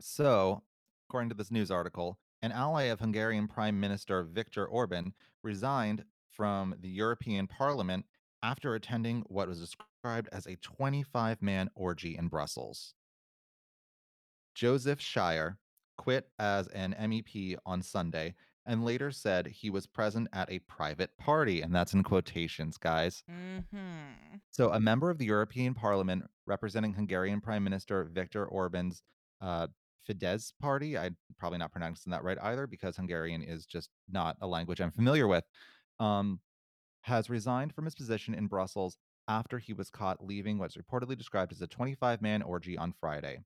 [0.00, 0.62] So,
[1.08, 6.74] according to this news article, an ally of Hungarian Prime Minister Viktor Orban resigned from
[6.80, 8.04] the European Parliament
[8.42, 12.94] after attending what was described as a 25 man orgy in Brussels.
[14.54, 15.56] Joseph Shire
[15.96, 18.34] quit as an MEP on Sunday
[18.66, 21.62] and later said he was present at a private party.
[21.62, 23.22] And that's in quotations, guys.
[23.30, 24.36] Mm-hmm.
[24.50, 29.02] So, a member of the European Parliament representing Hungarian Prime Minister Viktor Orban's
[29.40, 29.68] uh,
[30.08, 34.46] Fidesz party, I'm probably not pronouncing that right either because Hungarian is just not a
[34.46, 35.44] language I'm familiar with,
[36.00, 36.40] um,
[37.02, 38.96] has resigned from his position in Brussels
[39.28, 43.40] after he was caught leaving what's reportedly described as a 25 man orgy on Friday.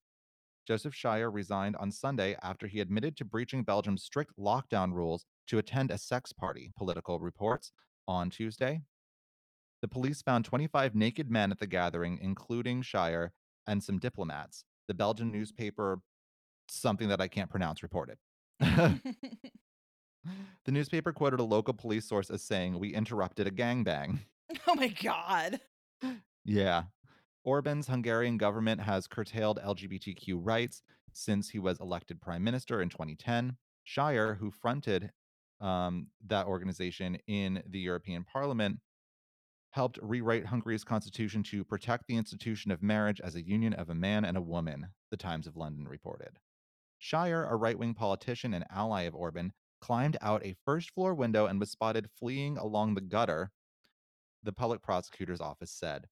[0.67, 5.59] Joseph Shire resigned on Sunday after he admitted to breaching Belgium's strict lockdown rules to
[5.59, 7.73] attend a sex party, Politico reports
[8.07, 8.83] on Tuesday.
[9.81, 13.33] The police found 25 naked men at the gathering, including Shire
[13.67, 14.65] and some diplomats.
[14.87, 16.01] The Belgian newspaper,
[16.75, 18.19] something that I can't pronounce, reported.
[18.61, 19.01] the
[20.69, 24.21] newspaper quoted a local police source as saying, We interrupted a gangbang.
[24.67, 25.61] oh my God.
[26.45, 26.85] Yeah.
[27.45, 30.83] Orban's Hungarian government has curtailed LGBTQ rights
[31.13, 33.57] since he was elected prime minister in 2010.
[33.85, 35.13] Shire, who fronted
[35.61, 38.81] um, that organization in the European Parliament,
[39.71, 43.95] helped rewrite Hungary's constitution to protect the institution of marriage as a union of a
[43.95, 46.39] man and a woman, the Times of London reported.
[47.03, 51.47] Shire, a right wing politician and ally of Orban, climbed out a first floor window
[51.47, 53.51] and was spotted fleeing along the gutter,
[54.45, 56.09] the public prosecutor's office said.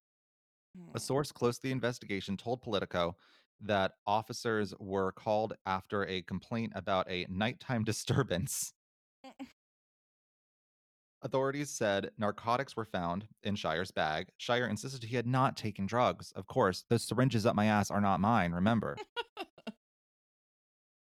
[0.94, 0.98] A Hmm.
[0.98, 3.16] source close to the investigation told Politico
[3.60, 8.74] that officers were called after a complaint about a nighttime disturbance.
[11.22, 14.32] Authorities said narcotics were found in Shire's bag.
[14.38, 16.32] Shire insisted he had not taken drugs.
[16.32, 18.96] Of course, those syringes up my ass are not mine, remember.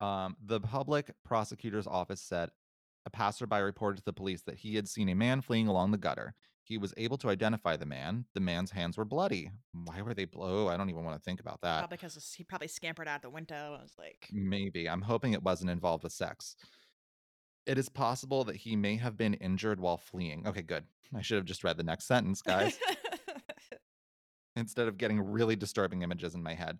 [0.02, 2.50] um, the public prosecutor's office said
[3.06, 5.98] a passerby reported to the police that he had seen a man fleeing along the
[5.98, 6.36] gutter.
[6.64, 8.26] He was able to identify the man.
[8.34, 9.50] The man's hands were bloody.
[9.72, 10.68] Why were they blow?
[10.68, 11.80] I don't even want to think about that.
[11.80, 14.90] Probably because he probably scampered out the window and was like, Maybe.
[14.90, 16.58] I'm hoping it wasn't involved with sex.
[17.66, 20.46] It is possible that he may have been injured while fleeing.
[20.46, 20.84] Okay, good.
[21.16, 22.78] I should have just read the next sentence, guys,
[24.58, 26.80] instead of getting really disturbing images in my head.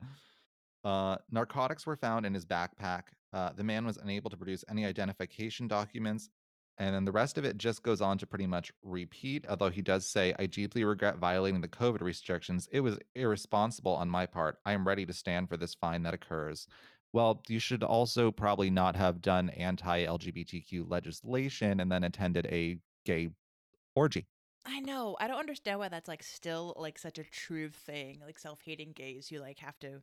[0.88, 3.02] Uh, narcotics were found in his backpack.
[3.34, 6.30] Uh, the man was unable to produce any identification documents.
[6.78, 9.82] And then the rest of it just goes on to pretty much repeat, although he
[9.82, 12.70] does say, I deeply regret violating the COVID restrictions.
[12.72, 14.60] It was irresponsible on my part.
[14.66, 16.68] I am ready to stand for this fine that occurs.
[17.12, 22.78] Well, you should also probably not have done anti LGBTQ legislation and then attended a
[23.04, 23.28] gay
[23.94, 24.26] orgy.
[24.66, 25.18] I know.
[25.20, 28.22] I don't understand why that's like still like such a true thing.
[28.26, 30.02] Like self-hating gays, you like have to,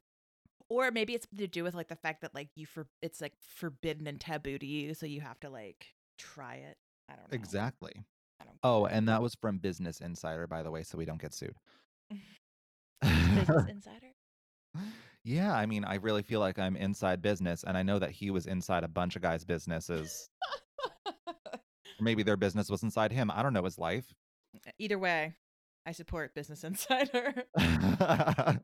[0.68, 3.35] or maybe it's to do with like the fact that like you for it's like
[3.40, 5.87] forbidden and taboo to you, so you have to like
[6.18, 6.77] try it.
[7.09, 7.37] I don't know.
[7.37, 7.92] Exactly.
[8.44, 8.59] Don't.
[8.62, 11.55] Oh, and that was from Business Insider, by the way, so we don't get sued.
[13.03, 14.12] Business Insider.
[15.24, 18.31] yeah, I mean, I really feel like I'm inside business, and I know that he
[18.31, 20.29] was inside a bunch of guys' businesses.
[22.00, 23.31] Maybe their business was inside him.
[23.31, 24.12] I don't know his life.
[24.79, 25.35] Either way,
[25.87, 27.44] I support Business Insider.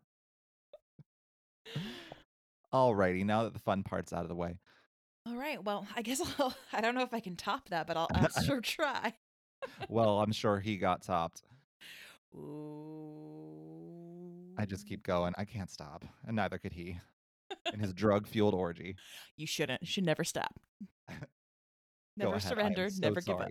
[2.73, 4.59] Alrighty, now that the fun part's out of the way.
[5.27, 5.63] All right.
[5.63, 6.55] Well, I guess I'll.
[6.73, 9.15] I don't know if I can top that, but I'll, I'll sure try.
[9.89, 11.43] Well, I'm sure he got topped.
[12.35, 13.45] Ooh.
[14.59, 15.35] I just keep going.
[15.39, 16.05] I can't stop.
[16.27, 16.99] And neither could he.
[17.73, 18.97] In his drug fueled orgy.
[19.37, 19.87] You shouldn't.
[19.87, 20.61] Should never stop.
[22.17, 22.91] Never ahead, surrender.
[22.91, 23.51] so never give up.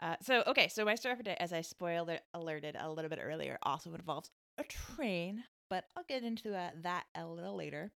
[0.00, 3.08] Uh, so okay, so my story for today, as I spoiled it, alerted a little
[3.08, 7.92] bit earlier, also involves a train, but I'll get into uh, that a little later.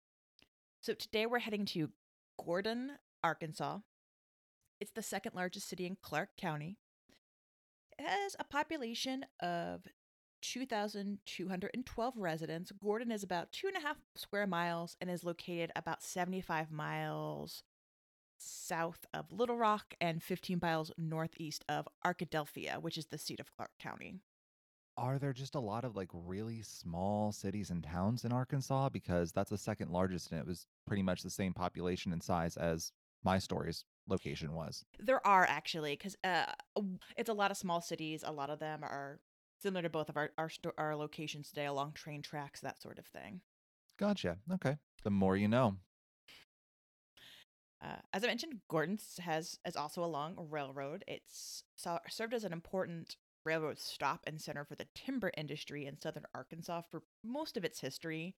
[0.80, 1.90] So today we're heading to
[2.44, 3.78] Gurdon, Arkansas.
[4.80, 6.76] It's the second largest city in Clark County.
[7.98, 9.82] It has a population of
[10.42, 12.72] 2,212 residents.
[12.72, 17.62] Gurdon is about two and a half square miles and is located about 75 miles
[18.38, 23.54] south of Little Rock and 15 miles northeast of Arkadelphia, which is the seat of
[23.54, 24.16] Clark County.
[24.96, 28.90] Are there just a lot of like really small cities and towns in Arkansas?
[28.90, 32.56] Because that's the second largest and it was pretty much the same population and size
[32.56, 32.92] as
[33.24, 34.84] my story's location was.
[34.98, 36.52] There are actually, because uh,
[37.16, 38.24] it's a lot of small cities.
[38.26, 39.20] A lot of them are
[39.60, 42.98] similar to both of our our, sto- our locations today, along train tracks, that sort
[42.98, 43.40] of thing.
[43.98, 44.38] Gotcha.
[44.52, 44.76] Okay.
[45.04, 45.76] The more you know.
[47.82, 51.04] Uh, as I mentioned, Gurdon's has is also along a railroad.
[51.08, 51.64] It's
[52.08, 56.82] served as an important railroad stop and center for the timber industry in southern Arkansas
[56.90, 58.34] for most of its history.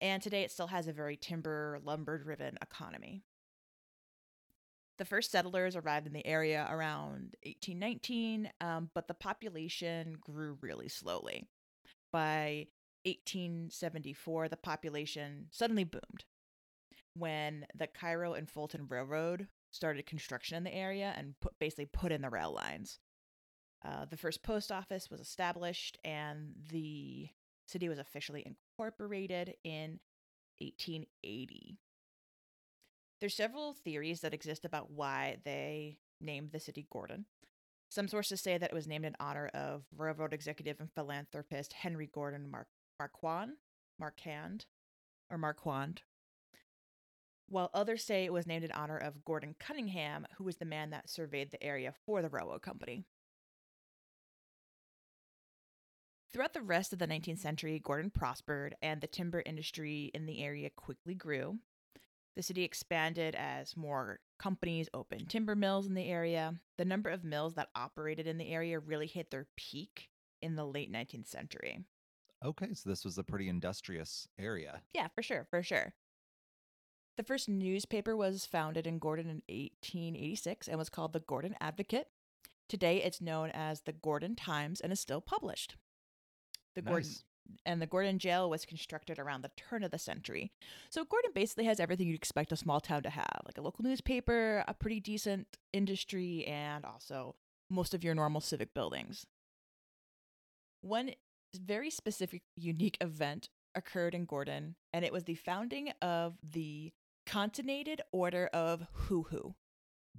[0.00, 3.22] And today it still has a very timber, lumber driven economy.
[4.98, 10.88] The first settlers arrived in the area around 1819, um, but the population grew really
[10.88, 11.46] slowly.
[12.12, 12.68] By
[13.04, 16.24] 1874, the population suddenly boomed
[17.14, 22.12] when the Cairo and Fulton Railroad started construction in the area and put, basically put
[22.12, 22.98] in the rail lines.
[23.86, 27.28] Uh, the first post office was established, and the
[27.66, 30.00] city was officially incorporated in
[30.58, 31.78] 1880.
[33.20, 37.26] There's several theories that exist about why they named the city Gurdon.
[37.88, 42.08] Some sources say that it was named in honor of railroad executive and philanthropist Henry
[42.12, 42.66] Gurdon Mar-
[42.98, 43.52] Marquand,
[44.00, 44.66] Marquand,
[45.30, 46.02] or Marquand.
[47.48, 50.90] While others say it was named in honor of Gurdon Cunningham, who was the man
[50.90, 53.04] that surveyed the area for the railroad company.
[56.36, 60.44] Throughout the rest of the 19th century, Gurdon prospered and the timber industry in the
[60.44, 61.60] area quickly grew.
[62.34, 66.52] The city expanded as more companies opened timber mills in the area.
[66.76, 70.10] The number of mills that operated in the area really hit their peak
[70.42, 71.86] in the late 19th century.
[72.44, 74.82] Okay, so this was a pretty industrious area.
[74.92, 75.94] Yeah, for sure, for sure.
[77.16, 82.08] The first newspaper was founded in Gurdon in 1886 and was called the Gurdon Advocate.
[82.68, 85.76] Today it's known as the Gurdon Times and is still published.
[86.76, 87.10] The Gurdon
[87.64, 90.52] and the Gurdon jail was constructed around the turn of the century.
[90.90, 93.84] So Gurdon basically has everything you'd expect a small town to have, like a local
[93.84, 97.34] newspaper, a pretty decent industry, and also
[97.70, 99.26] most of your normal civic buildings.
[100.82, 101.12] One
[101.58, 106.92] very specific unique event occurred in Gurdon, and it was the founding of the
[107.26, 109.54] Concatenated Order of Hoo Hoo.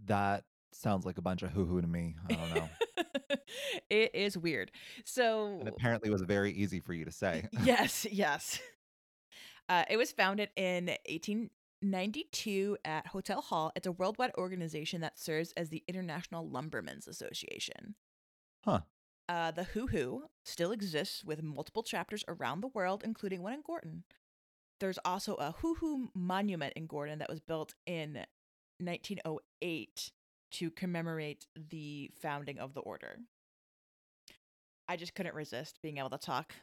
[0.05, 0.43] That
[0.73, 2.15] sounds like a bunch of hoo hoo to me.
[2.29, 2.69] I don't know.
[3.89, 4.71] it is weird.
[5.05, 7.47] So and apparently it was very easy for you to say.
[7.63, 8.59] yes, yes.
[9.69, 13.71] Uh, it was founded in 1892 at Hotel Hall.
[13.75, 17.95] It's a worldwide organization that serves as the International Lumbermen's Association.
[18.63, 18.81] Huh.
[19.29, 23.61] Uh, the Hoo Hoo still exists with multiple chapters around the world, including one in
[23.61, 24.03] Gurdon.
[24.79, 28.25] There's also a Hoo Hoo monument in Gurdon that was built in
[28.79, 30.11] 1908
[30.51, 33.19] to commemorate the founding of the order.
[34.87, 36.53] I just couldn't resist being able to talk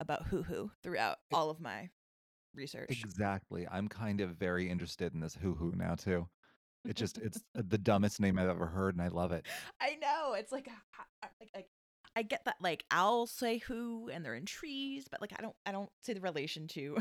[0.00, 1.90] about Hoo Hoo throughout all of my
[2.54, 3.02] research.
[3.04, 3.66] Exactly.
[3.70, 6.26] I'm kind of very interested in this hoo hoo now too.
[6.86, 9.46] It just it's the dumbest name I've ever heard and I love it.
[9.80, 10.68] I know it's like,
[11.22, 11.68] like, like
[12.16, 15.56] I get that like owls say who and they're in trees, but like I don't
[15.66, 16.98] I don't see the relation to.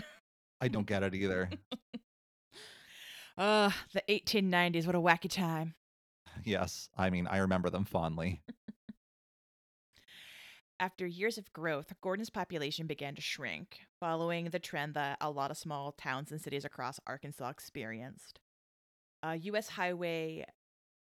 [0.59, 1.49] I don't get it either.
[3.37, 5.73] Uh, the 1890s, what a wacky time.
[6.45, 6.89] Yes.
[6.97, 8.41] I mean, I remember them fondly.
[10.79, 15.51] After years of growth, Gurdon's population began to shrink, following the trend that a lot
[15.51, 18.39] of small towns and cities across Arkansas experienced.
[19.25, 19.69] Uh, U.S.
[19.69, 20.45] Highway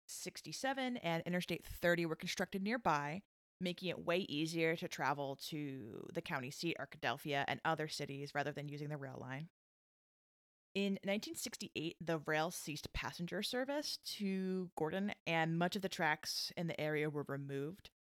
[0.07, 3.23] 67 and Interstate 30 were constructed nearby,
[3.61, 8.53] making it way easier to travel to the county seat, Arkadelphia, and other cities rather
[8.53, 9.49] than using the rail line.
[10.75, 16.69] In 1968, the rail ceased passenger service to Gurdon, and much of the tracks in
[16.69, 17.91] the area were removed.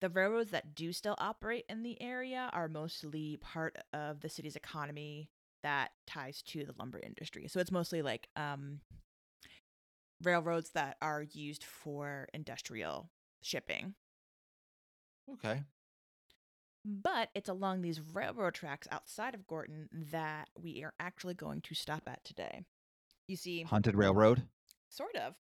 [0.00, 4.54] The railroads that do still operate in the area are mostly part of the city's
[4.54, 5.28] economy
[5.62, 7.48] that ties to the lumber industry.
[7.48, 8.80] So it's mostly like um,
[10.22, 13.10] railroads that are used for industrial
[13.42, 13.94] shipping.
[15.32, 15.64] Okay.
[16.84, 21.74] But it's along these railroad tracks outside of Gurdon that we are actually going to
[21.74, 22.62] stop at today.
[23.28, 24.42] You see, Haunted Railroad.
[24.88, 25.34] Sort of.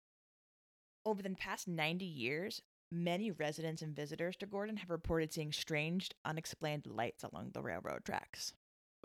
[1.05, 6.11] Over the past 90 years, many residents and visitors to Gurdon have reported seeing strange,
[6.25, 8.55] unexplained lights along the railroad tracks.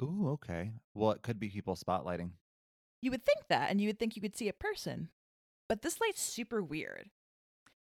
[0.02, 0.72] Ooh, okay.
[0.96, 2.32] Well, it could be people spotlighting.
[3.02, 5.10] You would think that, and you would think you could see a person.
[5.68, 7.10] But this light's super weird.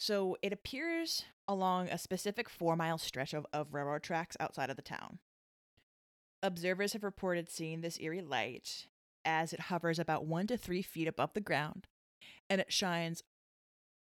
[0.00, 4.76] So it appears along a specific four mile stretch of, of railroad tracks outside of
[4.76, 5.18] the town.
[6.42, 8.86] Observers have reported seeing this eerie light
[9.26, 11.86] as it hovers about one to three feet above the ground,
[12.48, 13.22] and it shines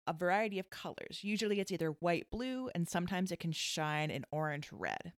[0.07, 1.21] a variety of colors.
[1.23, 5.15] Usually it's either white blue, and sometimes it can shine in orange red.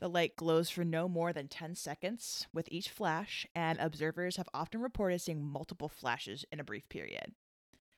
[0.00, 4.48] The light glows for no more than 10 seconds with each flash, and observers have
[4.54, 7.34] often reported seeing multiple flashes in a brief period.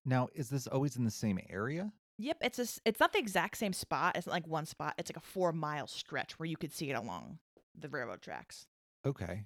[0.04, 1.92] Now, is this always in the same area?
[2.18, 4.16] Yep, it's a, it's not the exact same spot.
[4.16, 4.94] It's not like one spot.
[4.98, 7.38] It's like a four mile stretch where you could see it along
[7.78, 8.66] the railroad tracks.
[9.06, 9.44] Okay.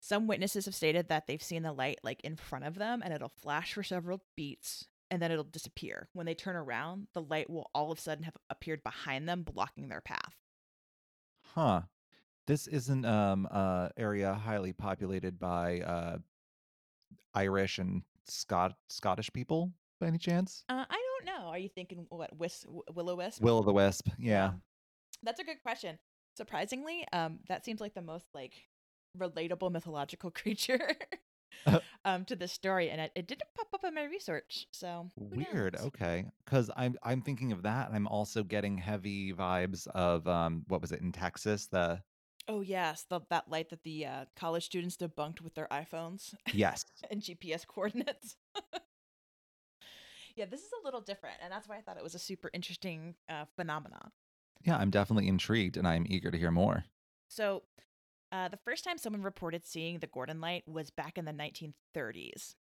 [0.00, 3.12] Some witnesses have stated that they've seen the light like in front of them and
[3.12, 6.08] it'll flash for several beats and then it'll disappear.
[6.12, 9.42] When they turn around, the light will all of a sudden have appeared behind them,
[9.42, 10.36] blocking their path.
[11.54, 11.82] Huh.
[12.46, 16.18] This isn't um uh area highly populated by uh
[17.34, 20.64] Irish and Scot Scottish people by any chance?
[20.68, 21.48] Uh, I don't know.
[21.48, 23.42] Are you thinking what Wis- Willow Wisp?
[23.42, 24.08] Will o' the Wisp.
[24.18, 24.52] Yeah.
[25.22, 25.98] That's a good question.
[26.36, 28.54] Surprisingly, um, that seems like the most like
[29.18, 30.96] relatable mythological creature
[32.04, 34.66] um to this story, and it, it didn't pop up in my research.
[34.72, 35.74] So Weird.
[35.74, 35.86] knows?
[35.86, 36.24] Okay.
[36.46, 40.80] Cuz I'm I'm thinking of that and I'm also getting heavy vibes of um what
[40.80, 41.66] was it in Texas?
[41.66, 42.02] The
[42.50, 46.84] Oh yes, the, that light that the uh, college students debunked with their iPhones Yes.
[47.10, 48.36] and GPS coordinates.
[50.34, 52.50] yeah, this is a little different, and that's why I thought it was a super
[52.52, 54.10] interesting uh, phenomenon.
[54.64, 56.84] Yeah, I'm definitely intrigued and I'm eager to hear more.
[57.28, 57.62] So,
[58.32, 62.56] uh, the first time someone reported seeing the Gurdon light was back in the 1930s.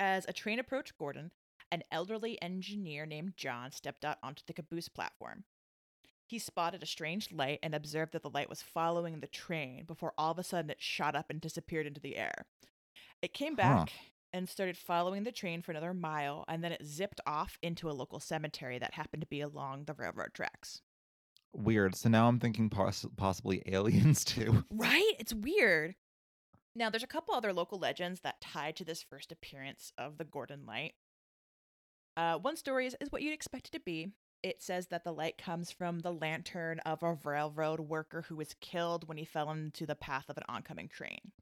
[0.00, 1.30] As a train approached Gurdon,
[1.70, 5.44] an elderly engineer named John stepped out onto the caboose platform.
[6.28, 10.12] He spotted a strange light and observed that the light was following the train before
[10.18, 12.44] all of a sudden it shot up and disappeared into the air.
[13.22, 13.56] It came Huh.
[13.86, 13.92] back
[14.30, 17.92] and started following the train for another mile, and then it zipped off into a
[17.96, 20.82] local cemetery that happened to be along the railroad tracks.
[21.54, 21.94] Weird.
[21.96, 24.64] So now I'm thinking poss- possibly aliens too.
[24.70, 25.14] Right?
[25.18, 25.94] It's weird.
[26.74, 30.24] Now, there's a couple other local legends that tie to this first appearance of the
[30.26, 30.92] Gurdon Light.
[32.18, 34.12] Uh, one story is, is what you'd expect it to be.
[34.42, 38.54] It says that the light comes from the lantern of a railroad worker who was
[38.60, 41.32] killed when he fell into the path of an oncoming train.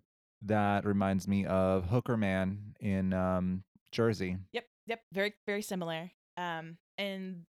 [0.42, 4.36] That reminds me of Hooker Man in um Jersey.
[4.53, 6.11] Yep, yep, very, very similar.
[6.36, 7.44] Um, and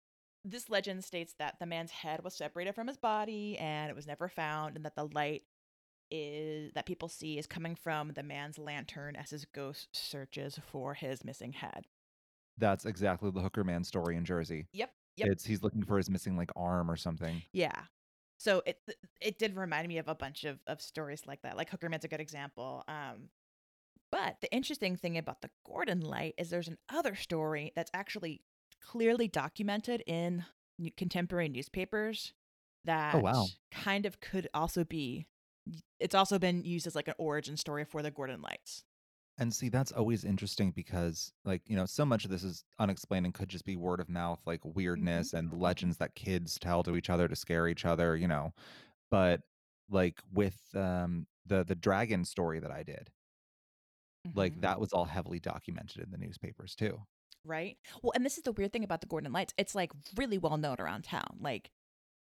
[0.46, 4.08] this legend states that the man's head was separated from his body and it was
[4.08, 5.44] never found, and that the light
[6.10, 10.94] is that people see is coming from the man's lantern as his ghost searches for
[10.94, 11.86] his missing head.
[12.58, 14.68] That's exactly the Hooker Man story in Jersey.
[14.74, 17.42] Yep, yep, It's he's looking for his missing like arm or something.
[17.54, 17.84] yeah.
[18.40, 18.80] So it
[19.20, 21.58] it did remind me of a bunch of of stories like that.
[21.58, 22.84] Like Hooker Man's a good example.
[22.88, 23.30] Um,
[24.12, 28.42] but the interesting thing about the Gurdon Light is there's another story that's actually
[28.82, 30.46] clearly documented in
[30.96, 32.34] contemporary newspapers
[32.86, 33.48] that Oh, wow.
[33.72, 35.28] kind of could also be
[36.00, 38.84] it's also been used as like an origin story for the Gurdon Lights.
[39.40, 43.26] And see, that's always interesting because, like, you know, so much of this is unexplained
[43.26, 46.96] and could just be word of mouth, like weirdness and legends that kids tell to
[46.96, 48.54] each other to scare each other, you know.
[49.12, 49.42] But
[49.90, 53.12] like with um the the dragon story that I did,
[54.34, 54.62] like Mhm.
[54.62, 57.06] that was all heavily documented in the newspapers too.
[57.44, 57.78] right?
[58.04, 59.54] Well, and this is the weird thing about the Gurdon Lights.
[59.58, 61.38] It's like really well known around town.
[61.40, 61.72] Like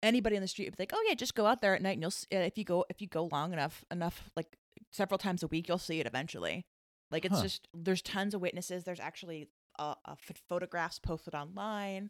[0.03, 1.93] anybody in the street would be like, "Oh yeah, just go out there at night
[1.93, 4.57] and you'll s- uh, if you go if you go long enough enough like
[4.91, 6.65] several times a week, you'll see it eventually."
[7.13, 7.43] Like it's Huh.
[7.43, 8.83] just there's tons of witnesses.
[8.83, 9.47] There's actually
[9.79, 10.15] uh, uh,
[10.49, 12.09] photographs posted online.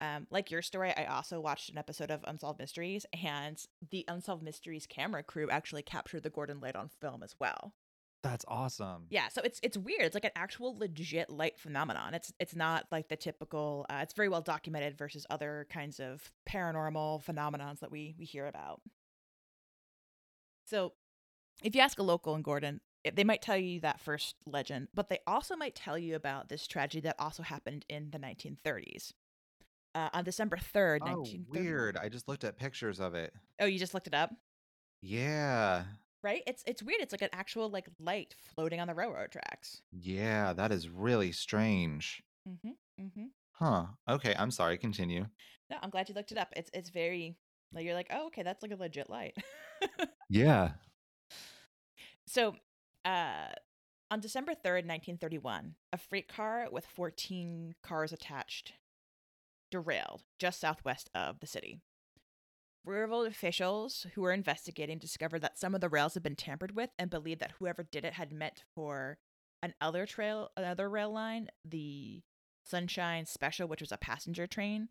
[0.00, 4.42] Um, like your story, I also watched an episode of Unsolved Mysteries, and the Unsolved
[4.42, 7.72] Mysteries camera crew actually captured the Gurdon Light on film as well.
[8.22, 9.06] That's awesome.
[9.08, 10.02] Yeah, so it's it's weird.
[10.02, 12.12] It's like an actual legit light phenomenon.
[12.14, 13.86] It's it's not like the typical.
[13.88, 18.46] Uh, it's very well documented versus other kinds of paranormal phenomenons that we we hear
[18.46, 18.80] about.
[20.66, 20.92] So,
[21.62, 22.80] if you ask a local in Gurdon,
[23.14, 26.66] they might tell you that first legend, but they also might tell you about this
[26.66, 29.12] tragedy that also happened in the 1930s.
[29.94, 31.68] Uh, on December 3rd, Oh, 1930.
[31.68, 31.96] weird.
[31.96, 33.32] I just looked at pictures of it.
[33.58, 34.30] Oh, you just looked it up?
[35.00, 35.84] Yeah.
[36.22, 36.42] Right?
[36.46, 37.00] It's it's weird.
[37.00, 39.82] It's like an actual like light floating on the railroad tracks.
[39.92, 42.22] Yeah, that is really strange.
[42.48, 42.76] Mhm.
[43.00, 43.30] Mhm.
[43.52, 43.86] Huh.
[44.08, 44.76] Okay, I'm sorry.
[44.76, 45.26] Continue.
[45.70, 46.52] No, I'm glad you looked it up.
[46.56, 47.36] It's it's very
[47.72, 49.36] like you're like, oh, okay, that's like a legit light.
[50.28, 50.72] Yeah.
[52.26, 52.56] so,
[53.06, 53.54] uh,
[54.10, 58.74] on December third, nineteen thirty-one, a freight car with fourteen cars attached
[59.70, 61.80] derailed just southwest of the city.
[62.84, 66.90] Railroad officials who were investigating discovered that some of the rails had been tampered with
[66.98, 69.18] and believed that whoever did it had meant for
[69.60, 72.22] another trail, another rail line, the
[72.64, 74.88] Sunshine Special, which was a passenger train,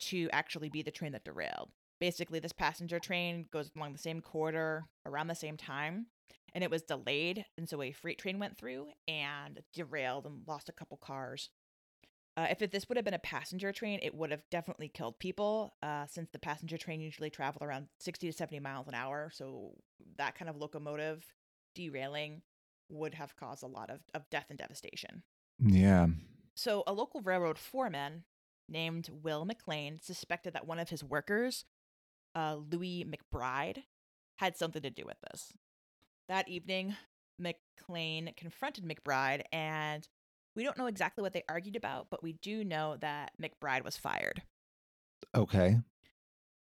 [0.00, 1.70] to actually be the train that derailed.
[2.00, 6.06] Basically, this passenger train goes along the same corridor around the same time,
[6.54, 10.68] and it was delayed, and so a freight train went through and derailed and lost
[10.68, 11.50] a couple cars.
[12.36, 15.18] Uh, if it, this would have been a passenger train, it would have definitely killed
[15.20, 19.30] people, uh, since the passenger train usually traveled around 60 to 70 miles an hour.
[19.32, 19.72] So
[20.16, 21.24] that kind of locomotive
[21.74, 22.42] derailing
[22.88, 25.22] would have caused a lot of, of death and devastation.
[25.60, 26.08] Yeah.
[26.56, 28.24] So, a local railroad foreman
[28.68, 31.64] named Will McLean suspected that one of his workers,
[32.34, 33.84] uh, Louis McBride,
[34.36, 35.52] had something to do with this.
[36.28, 36.96] That evening,
[37.38, 40.06] McLean confronted McBride and
[40.56, 43.96] We don't know exactly what they argued about, but we do know that McBride was
[43.96, 44.42] fired.
[45.34, 45.78] Okay.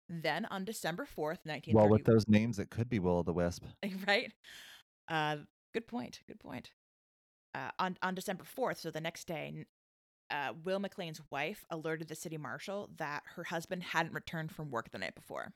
[0.09, 3.33] Then on December 4th, 1930, Well, with those names, it could be Will o' the
[3.33, 3.65] Wisp.
[4.07, 4.33] right?
[5.09, 5.37] Uh,
[5.75, 6.21] good point.
[6.27, 6.71] Good point.
[7.55, 9.67] Uh, on on December fourth, so the next day,
[10.31, 14.91] uh, Will McLean's wife alerted the city marshal that her husband hadn't returned from work
[14.91, 15.53] the night before.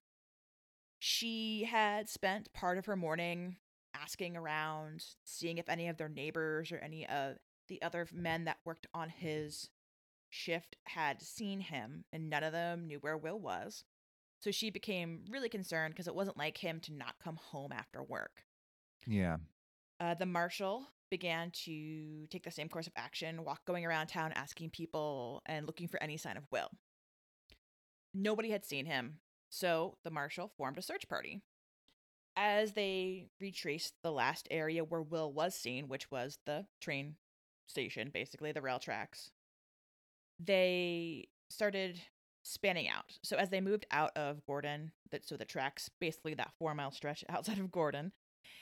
[0.99, 3.57] She had spent part of her morning
[4.03, 7.37] asking around, seeing if any of their neighbors or any of
[7.69, 9.71] the other men that worked on his
[10.31, 13.85] shift had seen him, and none of them knew where Will was.
[14.41, 18.03] So she became really concerned because it wasn't like him to not come home after
[18.03, 18.45] work.
[19.07, 19.39] Yeah.
[19.99, 24.33] Uh, the marshal began to take the same course of action, walk going around town
[24.35, 26.69] asking people and looking for any sign of Will.
[28.13, 29.19] Nobody had seen him,
[29.49, 31.43] so the marshal formed a search party.
[32.37, 37.17] As they retraced the last area where Will was seen, which was the train
[37.67, 39.33] station, basically the rail tracks,
[40.39, 42.01] they started
[42.45, 43.19] spanning out.
[43.23, 46.91] So as they moved out of Gurdon, that so the tracks, basically that four mile
[46.91, 48.13] stretch outside of Gurdon,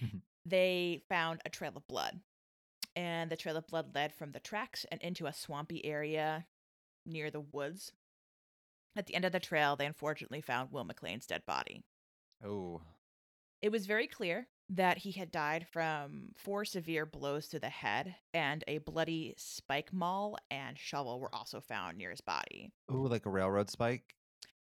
[0.00, 0.22] Mhm.
[0.46, 2.22] they found a trail of blood.
[2.96, 6.46] And the trail of blood led from the tracks and into a swampy area
[7.06, 7.92] near the woods.
[8.96, 11.84] At the end of the trail, they unfortunately found Will McLean's dead body.
[12.42, 12.80] Oh.
[13.64, 18.14] It was very clear that he had died from four severe blows to the head,
[18.34, 22.72] and a bloody spike maul and shovel were also found near his body.
[22.90, 24.14] Oh, like a railroad spike?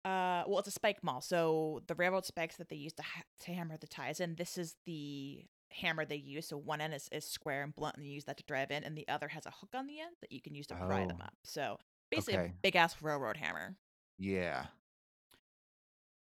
[0.04, 1.22] Uh, well, it's a spike maul.
[1.22, 4.58] So the railroad spikes that they use to, ha- to hammer the ties in, this
[4.58, 6.50] is the hammer they use.
[6.50, 8.84] So one end is, is square and blunt, and you use that to drive in,
[8.84, 11.06] and the other has a hook on the end that you can use to pry
[11.06, 11.24] them Oh.
[11.28, 11.34] up.
[11.46, 11.78] So
[12.10, 12.48] basically, Okay.
[12.50, 13.78] a big ass railroad hammer.
[14.20, 14.66] Yeah.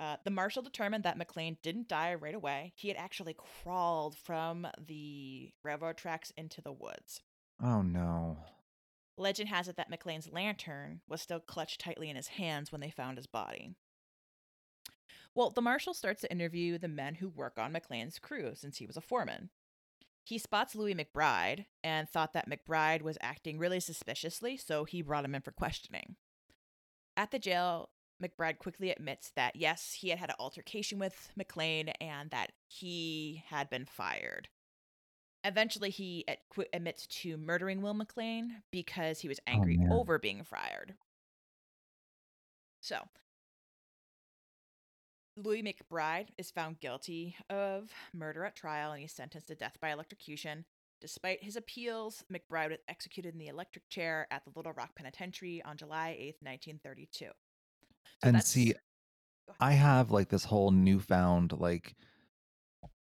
[0.00, 2.72] Uh, the marshal determined that McLean didn't die right away.
[2.74, 7.20] He had actually crawled from the railroad tracks into the woods.
[7.62, 8.38] Oh, no.
[9.16, 12.90] Legend has it that McLean's lantern was still clutched tightly in his hands when they
[12.90, 13.70] found his body.
[15.34, 18.86] Well, the marshal starts to interview the men who work on McLean's crew since he
[18.86, 19.50] was a foreman.
[20.24, 25.24] He spots Louis McBride and thought that McBride was acting really suspiciously, so he brought
[25.24, 26.16] him in for questioning.
[27.16, 27.90] At the jail,
[28.24, 33.42] McBride quickly admits that yes, he had had an altercation with McLean and that he
[33.48, 34.48] had been fired.
[35.44, 36.38] Eventually, he ad-
[36.72, 39.92] admits to murdering Will McLean because he was oh, angry man.
[39.92, 40.94] over being fired.
[42.80, 42.98] So,
[45.36, 49.90] Louis McBride is found guilty of murder at trial and he's sentenced to death by
[49.90, 50.64] electrocution.
[51.00, 55.62] Despite his appeals, McBride was executed in the electric chair at the Little Rock Penitentiary
[55.62, 57.26] on July 8th, 1932.
[58.18, 58.74] So and see,
[59.60, 61.96] I have like this whole newfound like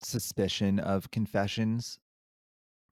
[0.01, 1.99] suspicion of confessions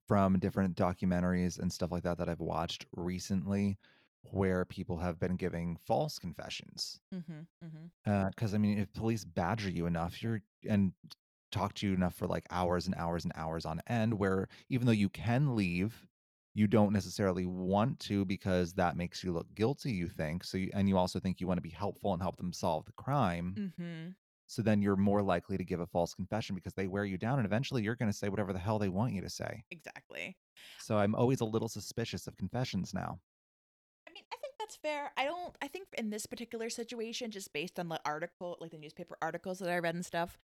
[0.08, 3.78] from different documentaries and stuff like that that I've watched recently
[4.22, 7.02] where people have been giving false confessions.
[7.12, 7.92] Mhm, mhm.
[8.04, 10.94] Because I mean, if police badger you enough, you're and
[11.52, 14.86] talk to you enough for like hours and hours and hours on end, where even
[14.86, 16.08] though you can leave,
[16.56, 19.94] you don't necessarily want to because that makes you look guilty.
[19.94, 22.38] You think so, you, and you also think you want to be helpful and help
[22.38, 23.58] them solve the crime.
[23.58, 24.16] Mhm.
[24.48, 27.40] So then you're more likely to give a false confession because they wear you down,
[27.40, 29.66] and eventually you're going to say whatever the hell they want you to say.
[29.70, 30.38] Exactly.
[30.78, 33.22] So I'm always a little suspicious of confessions now.
[34.08, 35.12] I mean, I think that's fair.
[35.18, 35.56] I don't.
[35.62, 39.60] I think in this particular situation, just based on the article, like the newspaper articles
[39.60, 40.38] that I read and stuff,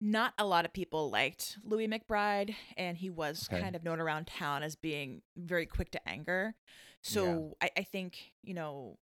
[0.00, 3.60] not a lot of people liked Louis McBride, and he was Okay.
[3.60, 6.54] kind of known around town as being very quick to anger.
[7.02, 8.98] So I, I think you know,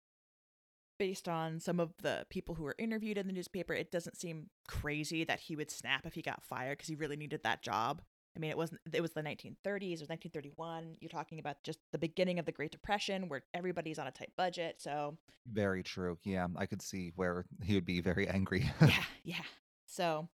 [1.00, 4.50] based on some of the people who were interviewed in the newspaper, it doesn't seem
[4.68, 8.02] crazy that he would snap if he got fired because he really needed that job.
[8.36, 8.80] I mean, it wasn't.
[8.94, 9.66] It was the 1930s.
[9.66, 10.96] It was 1931.
[11.02, 14.32] You're talking about just the beginning of the Great Depression, where everybody's on a tight
[14.38, 14.76] budget.
[14.80, 15.18] So
[15.52, 16.18] Very true.
[16.24, 18.70] Yeah, I could see where he would be very angry.
[18.82, 19.44] yeah, yeah.
[19.86, 20.30] So,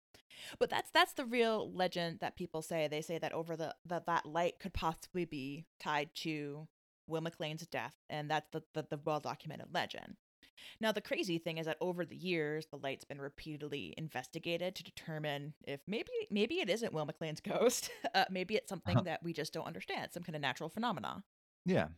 [0.59, 2.89] but that's that's the real legend that people say.
[2.89, 6.69] They say that over the that that light could possibly be tied to
[7.07, 10.17] Will McLean's death, and that's the the, the well documented legend.
[10.81, 14.83] Now, the crazy thing is that over the years, the light's been repeatedly investigated to
[14.83, 17.91] determine if maybe maybe it isn't Will McLean's ghost.
[18.15, 19.05] Uh, maybe it's something Uh-huh.
[19.05, 21.23] that we just don't understand, some kind of natural phenomena.
[21.67, 21.89] yeah.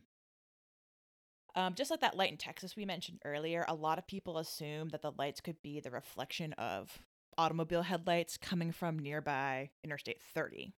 [1.55, 4.89] Um, just like that light in Texas we mentioned earlier, a lot of people assume
[4.89, 6.99] that the lights could be the reflection of
[7.39, 10.73] automobile headlights coming from nearby Interstate 30.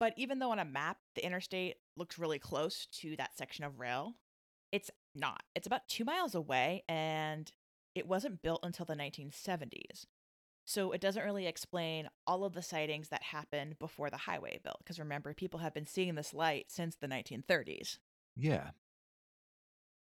[0.00, 3.78] But even though on a map the interstate looks really close to that section of
[3.78, 4.14] rail,
[4.72, 5.42] it's not.
[5.54, 7.52] It's about two miles away and
[7.94, 10.06] it wasn't built until the 1970s.
[10.64, 14.78] So it doesn't really explain all of the sightings that happened before the highway built.
[14.78, 17.98] Because remember, people have been seeing this light since the 1930s.
[18.36, 18.70] Yeah.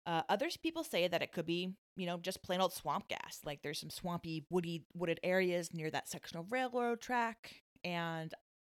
[0.06, 3.41] Uh, others people say that it could be, you know, just plain old swamp gas.
[3.43, 8.34] Like there's some swampy, woody, wooded areas near that section of railroad track, and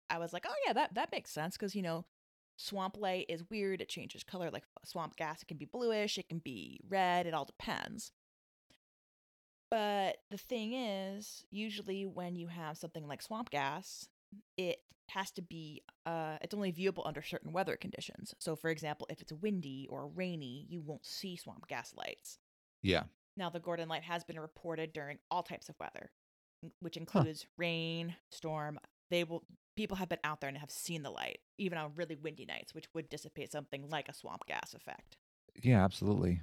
[0.10, 2.06] I was like, oh yeah, that that makes sense because you know,
[2.56, 3.82] swamp light is weird.
[3.82, 4.50] It changes color.
[4.52, 7.26] Like swamp gas, it can be bluish, it can be red.
[7.26, 8.12] It all depends.
[9.70, 14.08] But the thing is, usually when you have something like swamp gas,
[14.58, 18.34] it has to be uh it's only viewable under certain weather conditions.
[18.40, 22.40] So for example, if it's windy or rainy, you won't see swamp gas lights.
[22.82, 23.04] Yeah.
[23.38, 26.12] Now the Gurdon light has been reported during all types of weather,
[26.80, 27.26] which Huh.
[27.26, 28.80] includes rain, storm.
[29.10, 32.16] They will people have been out there and have seen the light even on really
[32.16, 35.18] windy nights, which would dissipate something like a swamp gas effect.
[35.62, 36.42] Yeah, absolutely.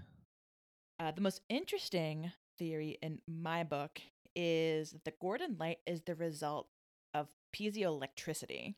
[0.99, 4.01] Uh, the most interesting theory in my book
[4.37, 6.68] is that the Gurdon light is the result
[7.14, 8.74] of piezoelectricity.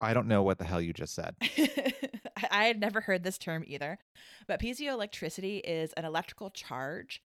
[0.00, 1.36] I don't know what the hell you just said.
[2.50, 3.98] I had never heard this term either,
[4.46, 7.22] but piezoelectricity is an electrical charge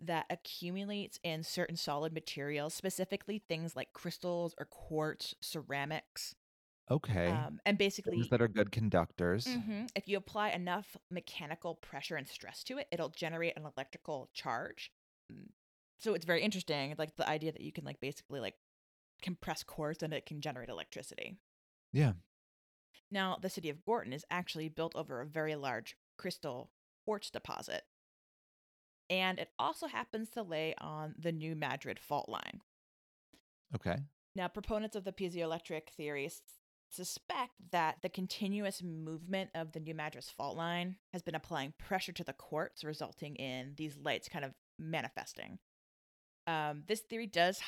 [0.00, 6.34] that accumulates in certain solid materials, specifically things like crystals or quartz, ceramics.
[6.90, 7.28] Okay.
[7.28, 9.46] Um, and Things basically, that are good conductors.
[9.46, 9.88] Mhm.
[9.96, 14.92] If you apply enough mechanical pressure and stress to it, it'll generate an electrical charge.
[15.32, 15.48] Mm.
[15.98, 18.54] So it's very interesting, like the idea that you can like basically like
[19.22, 21.36] compress quartz and it can generate electricity.
[21.92, 22.12] Yeah.
[23.10, 26.70] Now, the city of Gurdon is actually built over a very large crystal
[27.04, 27.82] quartz deposit.
[29.08, 32.60] And it also happens to lay on the New Madrid fault line.
[33.74, 33.96] Okay.
[34.34, 36.40] Now, proponents of the piezoelectric theory s-
[36.90, 42.12] suspect that the continuous movement of the New Madrid fault line has been applying pressure
[42.12, 45.58] to the quartz, resulting in these lights kind of manifesting.
[46.46, 47.60] Um, this theory does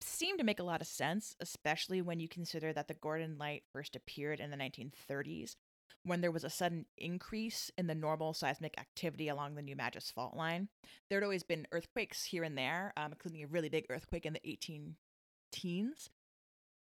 [0.00, 3.64] seem to make a lot of sense, especially when you consider that the Gurdon light
[3.72, 5.56] first appeared in the 1930s,
[6.04, 10.04] when there was a sudden increase in the normal seismic activity along the New Madrid
[10.04, 10.68] fault line.
[11.08, 14.32] There had always been earthquakes here and there, um, including a really big earthquake in
[14.34, 14.94] the 18
[15.52, 16.10] teens.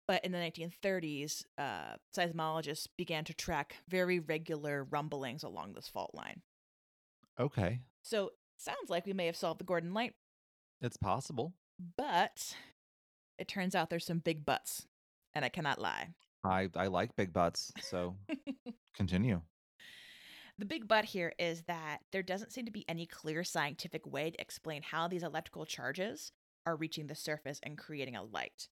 [0.08, 6.12] But in the 1930s, uh, seismologists began to track very regular rumblings along this fault
[6.14, 6.42] line.
[7.40, 7.82] Okay.
[8.04, 10.14] So sounds like we may have solved the Gurdon Light,
[10.82, 11.54] It's possible.
[11.98, 12.56] but
[13.38, 14.88] it turns out there's some big buts,
[15.34, 16.10] and I cannot lie.
[16.44, 17.72] I I like big butts.
[17.82, 18.16] So
[18.96, 19.42] continue.
[20.60, 24.32] The big but here is that there doesn't seem to be any clear scientific way
[24.32, 26.32] to explain how these electrical charges
[26.66, 28.68] are reaching the surface and creating a light.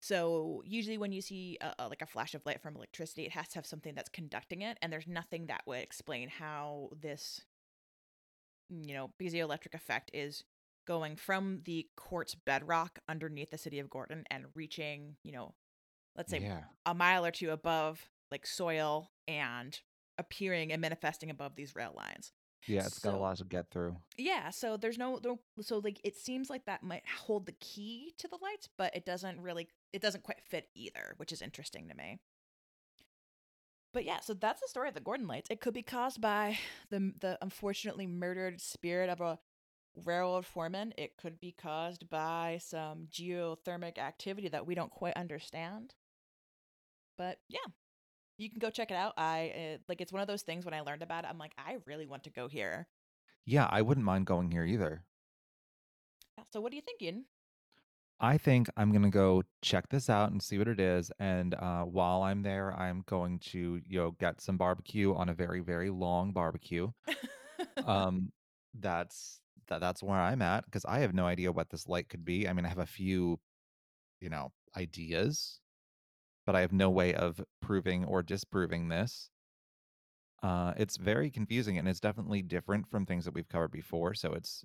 [0.00, 3.32] So usually when you see a, a- like a flash of light from electricity, it
[3.32, 7.40] has to have something that's conducting it, and there's nothing that would explain how this,
[8.68, 10.44] you know, piezoelectric effect is
[10.86, 15.54] going from the quartz bedrock underneath the city of Gurdon and reaching, you know,
[16.16, 16.62] let's say yeah.
[16.84, 19.78] a mile or two above like soil and
[20.18, 22.32] appearing and manifesting above these rail lines.
[22.66, 23.96] Yeah, it's got a lot to get through.
[24.16, 28.12] Yeah, so there's no, no so like it seems like that might hold the key
[28.18, 31.88] to the lights, but it doesn't really it doesn't quite fit either, which is interesting
[31.88, 32.18] to me.
[33.92, 35.48] But yeah, so that's the story of the Gurdon lights.
[35.48, 36.58] It could be caused by
[36.90, 39.38] the the unfortunately murdered spirit of a
[40.04, 40.92] railroad foreman.
[40.96, 45.94] It could be caused by some geothermic activity that we don't quite understand.
[47.16, 47.58] But yeah,
[48.38, 49.14] you can go check it out.
[49.16, 51.54] I uh, like it's one of those things when I learned about it, I'm like,
[51.58, 52.88] I really want to go here.
[53.44, 55.02] Yeah, I wouldn't mind going here either.
[56.52, 57.24] So what are you thinking?
[58.18, 61.10] I think I'm gonna go check this out and see what it is.
[61.18, 65.34] And uh, while I'm there, I'm going to you know get some barbecue on a
[65.34, 66.90] very very long barbecue.
[67.84, 68.32] Um,
[68.80, 72.24] that's that that's where I'm at because I have no idea what this light could
[72.24, 72.48] be.
[72.48, 73.38] I mean, I have a few,
[74.20, 75.60] you know, ideas,
[76.44, 79.30] but I have no way of proving or disproving this.
[80.42, 84.14] Uh, it's very confusing and it's definitely different from things that we've covered before.
[84.14, 84.64] So it's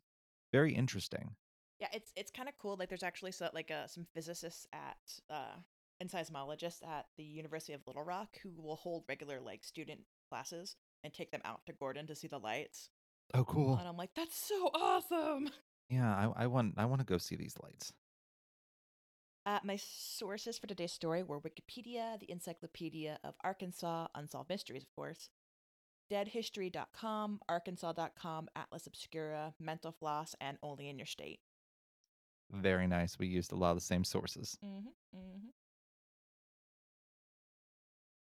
[0.51, 1.35] very interesting.
[1.79, 2.75] Yeah, it's it's kind of cool.
[2.77, 4.97] Like, there's actually so, like uh, some physicists at
[5.29, 5.55] uh,
[5.99, 10.75] and seismologists at the University of Little Rock who will hold regular like student classes
[11.03, 12.89] and take them out to Gurdon to see the lights.
[13.33, 13.77] Oh, cool.
[13.77, 15.49] And I'm like, that's so awesome.
[15.89, 17.91] Yeah, I, I want I want to go see these lights.
[19.45, 24.95] Uh, my sources for today's story were Wikipedia, the Encyclopedia of Arkansas, Unsolved Mysteries, of
[24.95, 25.27] course,
[26.09, 31.41] deadhistory.com, arkansas.com, Atlas Obscura, Mental Floss, and Only in Your State.
[32.51, 33.19] Very nice.
[33.19, 34.57] We used a lot of the same sources.
[34.63, 35.47] Mm-hmm, mm-hmm.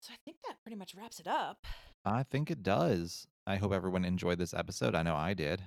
[0.01, 1.67] So I think that pretty much wraps it up.
[2.05, 3.27] I think it does.
[3.47, 4.95] I hope everyone enjoyed this episode.
[4.95, 5.63] I know I did.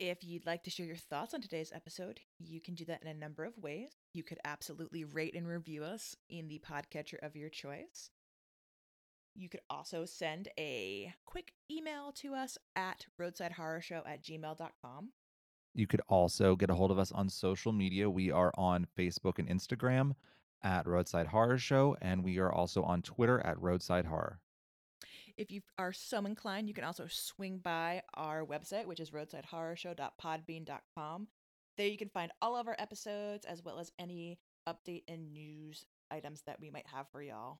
[0.00, 3.08] If you'd like to share your thoughts on today's episode, you can do that in
[3.08, 3.90] a number of ways.
[4.12, 8.10] You could absolutely rate and review us in the podcatcher of your choice.
[9.36, 15.10] You could also send a quick email to us at roadsidehorrorshow at gmail.com.
[15.74, 18.08] You could also get a hold of us on social media.
[18.08, 20.14] We are on Facebook and Instagram
[20.62, 24.40] at Roadside Horror Show, and we are also on Twitter at Roadside Horror.
[25.36, 31.26] If you are so inclined, you can also swing by our website, which is roadsidehorrorshow.podbean.com.
[31.76, 35.84] There you can find all of our episodes as well as any update and news
[36.10, 37.58] items that we might have for y'all.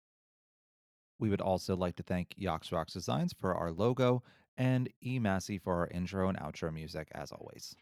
[1.18, 4.22] We would also like to thank Yox Rocks Designs for our logo
[4.56, 7.74] and E Massey for our intro and outro music, as always.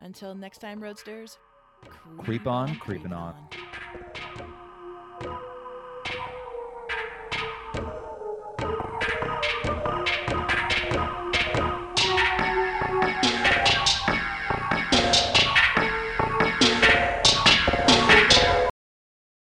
[0.00, 1.36] Until next time, Roadsters,
[2.18, 3.34] Creep on, creeping on.
[3.34, 3.48] on.